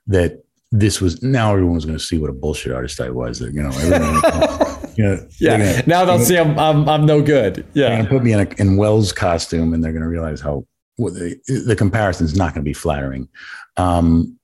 [0.06, 0.42] that
[0.72, 3.52] this was now everyone was going to see what a bullshit artist i was that
[3.52, 5.58] you know everyone, know Yeah.
[5.58, 7.66] gonna- now they'll see I'm I'm, I'm no good.
[7.74, 8.04] Yeah.
[8.06, 10.66] put me in a in Welles costume, and they're going to realize how
[10.98, 11.36] well, the
[11.66, 13.28] the comparison is not going to be flattering.
[13.76, 14.38] Um,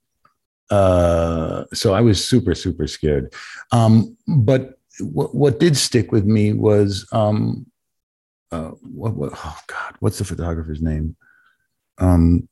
[0.71, 3.33] uh, so I was super super scared.
[3.73, 7.67] Um, but what what did stick with me was um,
[8.53, 11.17] uh, what, what, oh God, what's the photographer's name?
[11.99, 12.49] Um,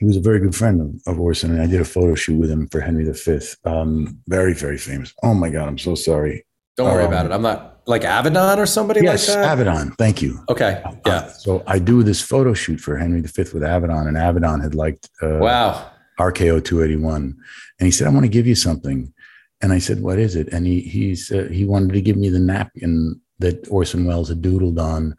[0.00, 2.50] he was a very good friend of, Orson, and I did a photo shoot with
[2.50, 3.38] him for Henry V.
[3.66, 5.12] Um, very, very famous.
[5.22, 6.46] Oh my God, I'm so sorry.
[6.76, 7.32] Don't worry um, about it.
[7.32, 9.58] I'm not like Avedon or somebody yes, like that.
[9.58, 9.94] Avedon.
[9.98, 10.42] Thank you.
[10.48, 10.82] Okay.
[11.04, 11.12] Yeah.
[11.12, 14.74] Uh, so I do this photo shoot for Henry V with Avedon, and Avedon had
[14.74, 17.36] liked uh, wow RKO 281,
[17.78, 19.12] and he said, "I want to give you something."
[19.60, 22.30] And I said, "What is it?" And he he's uh, he wanted to give me
[22.30, 25.14] the napkin that Orson Welles had doodled on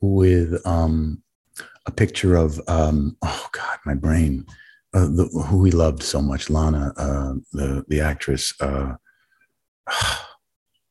[0.00, 1.22] with um,
[1.86, 4.46] a picture of um, oh god, my brain,
[4.94, 8.54] uh, the, who we loved so much, Lana, uh, the the actress.
[8.60, 8.94] Uh,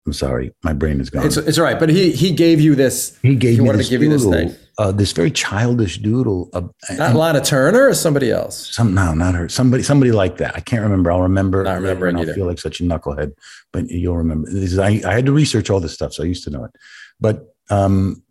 [0.07, 1.27] I'm sorry, my brain is gone.
[1.27, 3.19] It's, it's all right, but he he gave you this.
[3.21, 4.67] He gave he me wanted this to give doodle, you this thing.
[4.79, 6.49] Uh, this very childish doodle.
[6.53, 6.63] Uh,
[6.93, 8.73] not Lana Turner or somebody else.
[8.73, 9.47] Some no, not her.
[9.47, 10.55] Somebody somebody like that.
[10.55, 11.11] I can't remember.
[11.11, 11.63] I'll remember.
[11.63, 12.31] Not remember it either.
[12.31, 13.33] I feel like such a knucklehead,
[13.71, 14.49] but you'll remember.
[14.49, 16.63] This is, I I had to research all this stuff, so I used to know
[16.63, 16.71] it.
[17.19, 18.23] But um,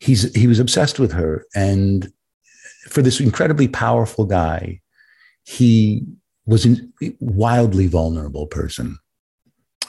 [0.00, 2.10] he's he was obsessed with her, and
[2.88, 4.80] for this incredibly powerful guy,
[5.44, 6.04] he
[6.46, 6.76] was a
[7.20, 8.98] wildly vulnerable person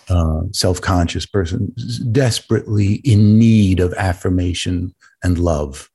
[0.10, 1.74] uh, self conscious person,
[2.12, 4.94] desperately in need of affirmation
[5.24, 5.90] and love,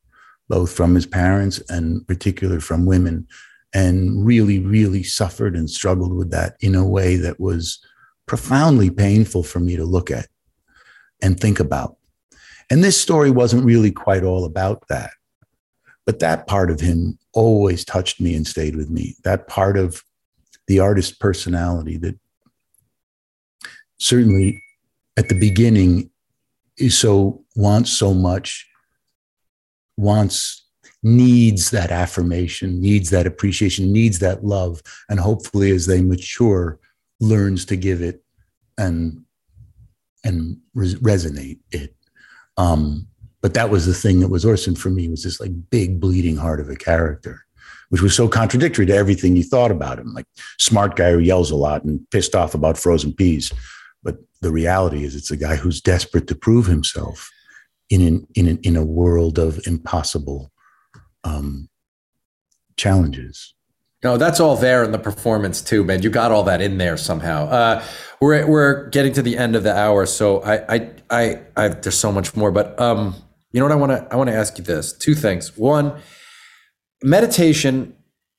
[0.48, 3.26] both from his parents and particularly from women,
[3.72, 7.84] and really, really suffered and struggled with that in a way that was
[8.26, 10.26] profoundly painful for me to look at
[11.22, 11.96] and think about.
[12.70, 15.10] And this story wasn't really quite all about that.
[16.06, 19.16] But that part of him always touched me and stayed with me.
[19.24, 20.02] That part of
[20.66, 22.18] the artist personality that
[23.98, 24.62] certainly
[25.16, 26.10] at the beginning
[26.78, 28.66] is so wants so much
[29.96, 30.66] wants
[31.02, 36.78] needs that affirmation needs that appreciation needs that love and hopefully as they mature
[37.20, 38.22] learns to give it
[38.78, 39.24] and
[40.24, 41.94] and res- resonate it
[42.60, 43.06] um
[43.42, 46.36] but that was the thing that was orson for me was this like big bleeding
[46.36, 47.44] heart of a character
[47.90, 50.14] which was so contradictory to everything you thought about him.
[50.14, 50.26] Like
[50.58, 53.52] smart guy who yells a lot and pissed off about frozen peas.
[54.02, 57.28] But the reality is, it's a guy who's desperate to prove himself
[57.90, 60.52] in an, in an, in a world of impossible
[61.24, 61.68] um,
[62.76, 63.54] challenges.
[64.02, 66.02] No, that's all there in the performance too, man.
[66.02, 67.46] You got all that in there somehow.
[67.46, 67.84] Uh,
[68.20, 71.98] we're we're getting to the end of the hour, so I I I, I there's
[71.98, 73.14] so much more, but um,
[73.52, 75.56] you know what I want to I want to ask you this two things.
[75.56, 76.00] One,
[77.02, 77.94] meditation.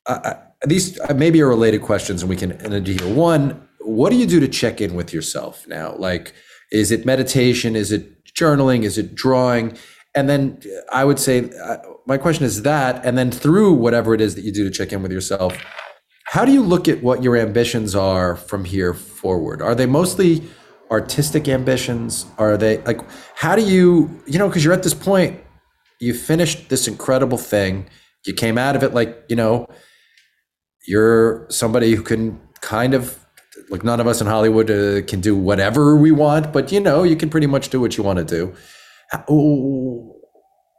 [0.06, 0.34] Uh,
[0.64, 3.14] these maybe are related questions, and we can end here.
[3.14, 5.94] One, what do you do to check in with yourself now?
[5.96, 6.32] Like,
[6.72, 7.76] is it meditation?
[7.76, 8.82] Is it journaling?
[8.82, 9.76] Is it drawing?
[10.14, 10.60] And then
[10.92, 14.44] I would say, uh, my question is that, and then through whatever it is that
[14.44, 15.56] you do to check in with yourself,
[16.26, 19.62] how do you look at what your ambitions are from here forward?
[19.62, 20.42] Are they mostly
[20.90, 22.26] artistic ambitions?
[22.38, 23.00] Are they like,
[23.34, 25.40] how do you, you know, because you're at this point,
[26.00, 27.88] you finished this incredible thing,
[28.26, 29.66] you came out of it like, you know,
[30.86, 33.18] you're somebody who can kind of
[33.70, 37.02] like none of us in Hollywood uh, can do whatever we want, but you know,
[37.02, 38.54] you can pretty much do what you want to do.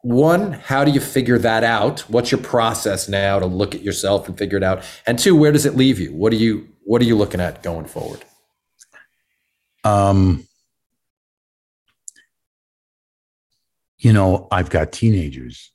[0.04, 2.02] One, how do you figure that out?
[2.10, 4.84] What's your process now to look at yourself and figure it out?
[5.08, 6.14] And two, where does it leave you?
[6.14, 8.24] What are you what are you looking at going forward?
[9.84, 10.46] Um
[13.98, 15.72] you know, I've got teenagers.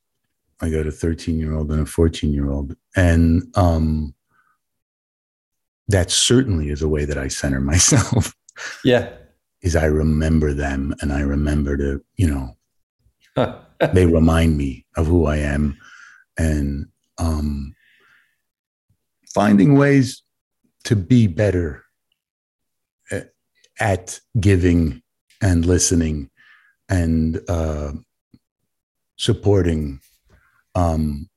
[0.61, 2.77] I got a 13 year old and a 14 year old.
[2.95, 4.15] And um
[5.89, 8.37] that certainly is a way that I center myself.
[8.85, 9.09] Yeah.
[9.63, 12.55] Is I remember them and I remember to, you
[13.37, 13.55] know,
[13.93, 15.77] they remind me of who I am
[16.37, 16.87] and
[17.19, 17.75] um,
[19.35, 20.23] finding ways
[20.85, 21.85] to be better
[23.81, 25.03] at giving
[25.41, 26.31] and listening
[26.89, 27.93] and uh,
[29.17, 30.01] supporting
[30.75, 31.29] um,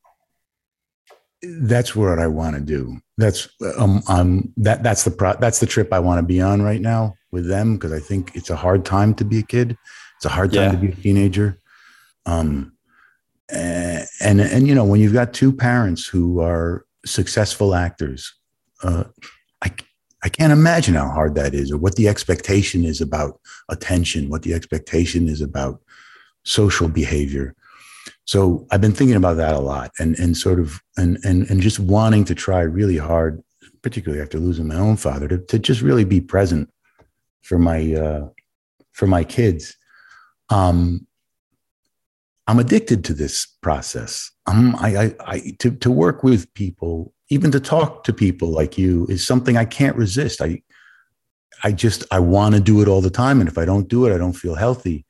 [1.42, 3.00] that's what I want to do.
[3.22, 3.48] That's
[3.78, 6.80] um, um that that's the pro- that's the trip I want to be on right
[6.80, 9.76] now with them because I think it's a hard time to be a kid.
[10.16, 10.72] It's a hard time yeah.
[10.72, 11.58] to be a teenager.
[12.26, 12.72] Um,
[13.48, 18.32] and, and and you know when you've got two parents who are successful actors,
[18.82, 19.04] uh,
[19.62, 19.70] I
[20.24, 24.42] I can't imagine how hard that is, or what the expectation is about attention, what
[24.42, 25.80] the expectation is about
[26.44, 27.54] social behavior
[28.24, 31.60] so I've been thinking about that a lot and and sort of and and and
[31.60, 33.42] just wanting to try really hard,
[33.82, 36.70] particularly after losing my own father, to, to just really be present
[37.42, 38.28] for my uh,
[38.92, 39.76] for my kids.
[40.50, 41.06] Um,
[42.46, 44.30] I'm addicted to this process.
[44.46, 48.78] Um, I, I, I to to work with people, even to talk to people like
[48.78, 50.40] you, is something I can't resist.
[50.40, 50.62] I
[51.64, 54.06] I just I want to do it all the time, and if I don't do
[54.06, 55.06] it, I don't feel healthy.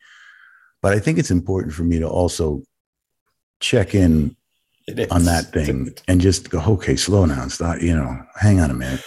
[0.82, 2.62] but I think it's important for me to also
[3.62, 4.36] check in
[5.10, 8.74] on that thing and just go, okay, slow down, stop, you know, hang on a
[8.74, 9.02] minute.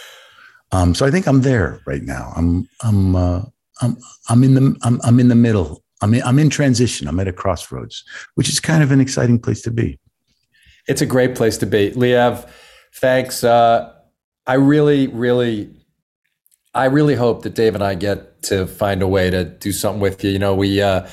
[0.72, 2.32] Um, so I think I'm there right now.
[2.34, 3.42] I'm I'm uh,
[3.80, 3.96] I'm
[4.28, 5.82] I'm in the I'm I'm in the middle.
[6.02, 7.06] I'm in, I'm in transition.
[7.06, 8.04] I'm at a crossroads,
[8.34, 9.98] which is kind of an exciting place to be.
[10.88, 12.48] It's a great place to be, Liev.
[12.94, 13.44] Thanks.
[13.44, 13.92] Uh,
[14.46, 15.70] I really, really,
[16.74, 20.00] I really hope that Dave and I get to find a way to do something
[20.00, 20.30] with you.
[20.30, 20.80] You know, we.
[20.80, 21.06] Uh,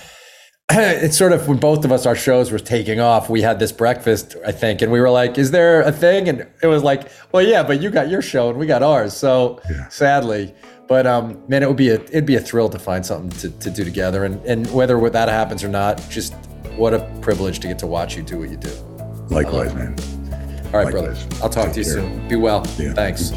[0.72, 3.72] it's sort of when both of us our shows were taking off we had this
[3.72, 6.30] breakfast i think and we were like is there a thing?
[6.30, 9.14] And it was like well yeah but you got your show and we got ours.
[9.14, 9.89] So yeah.
[9.89, 10.53] sadly
[10.88, 13.49] but um man it would be a it'd be a thrill to find something to,
[13.59, 14.24] to do together.
[14.24, 16.34] And and whether that happens or not just
[16.78, 18.72] what a privilege to get to watch you do what you do.
[19.30, 19.95] Likewise man.
[20.68, 21.26] All right Likewise.
[21.26, 21.93] brother i'll talk Take to you care.
[21.95, 22.28] soon.
[22.30, 22.66] Be well.
[22.80, 23.30] Yeah, thanks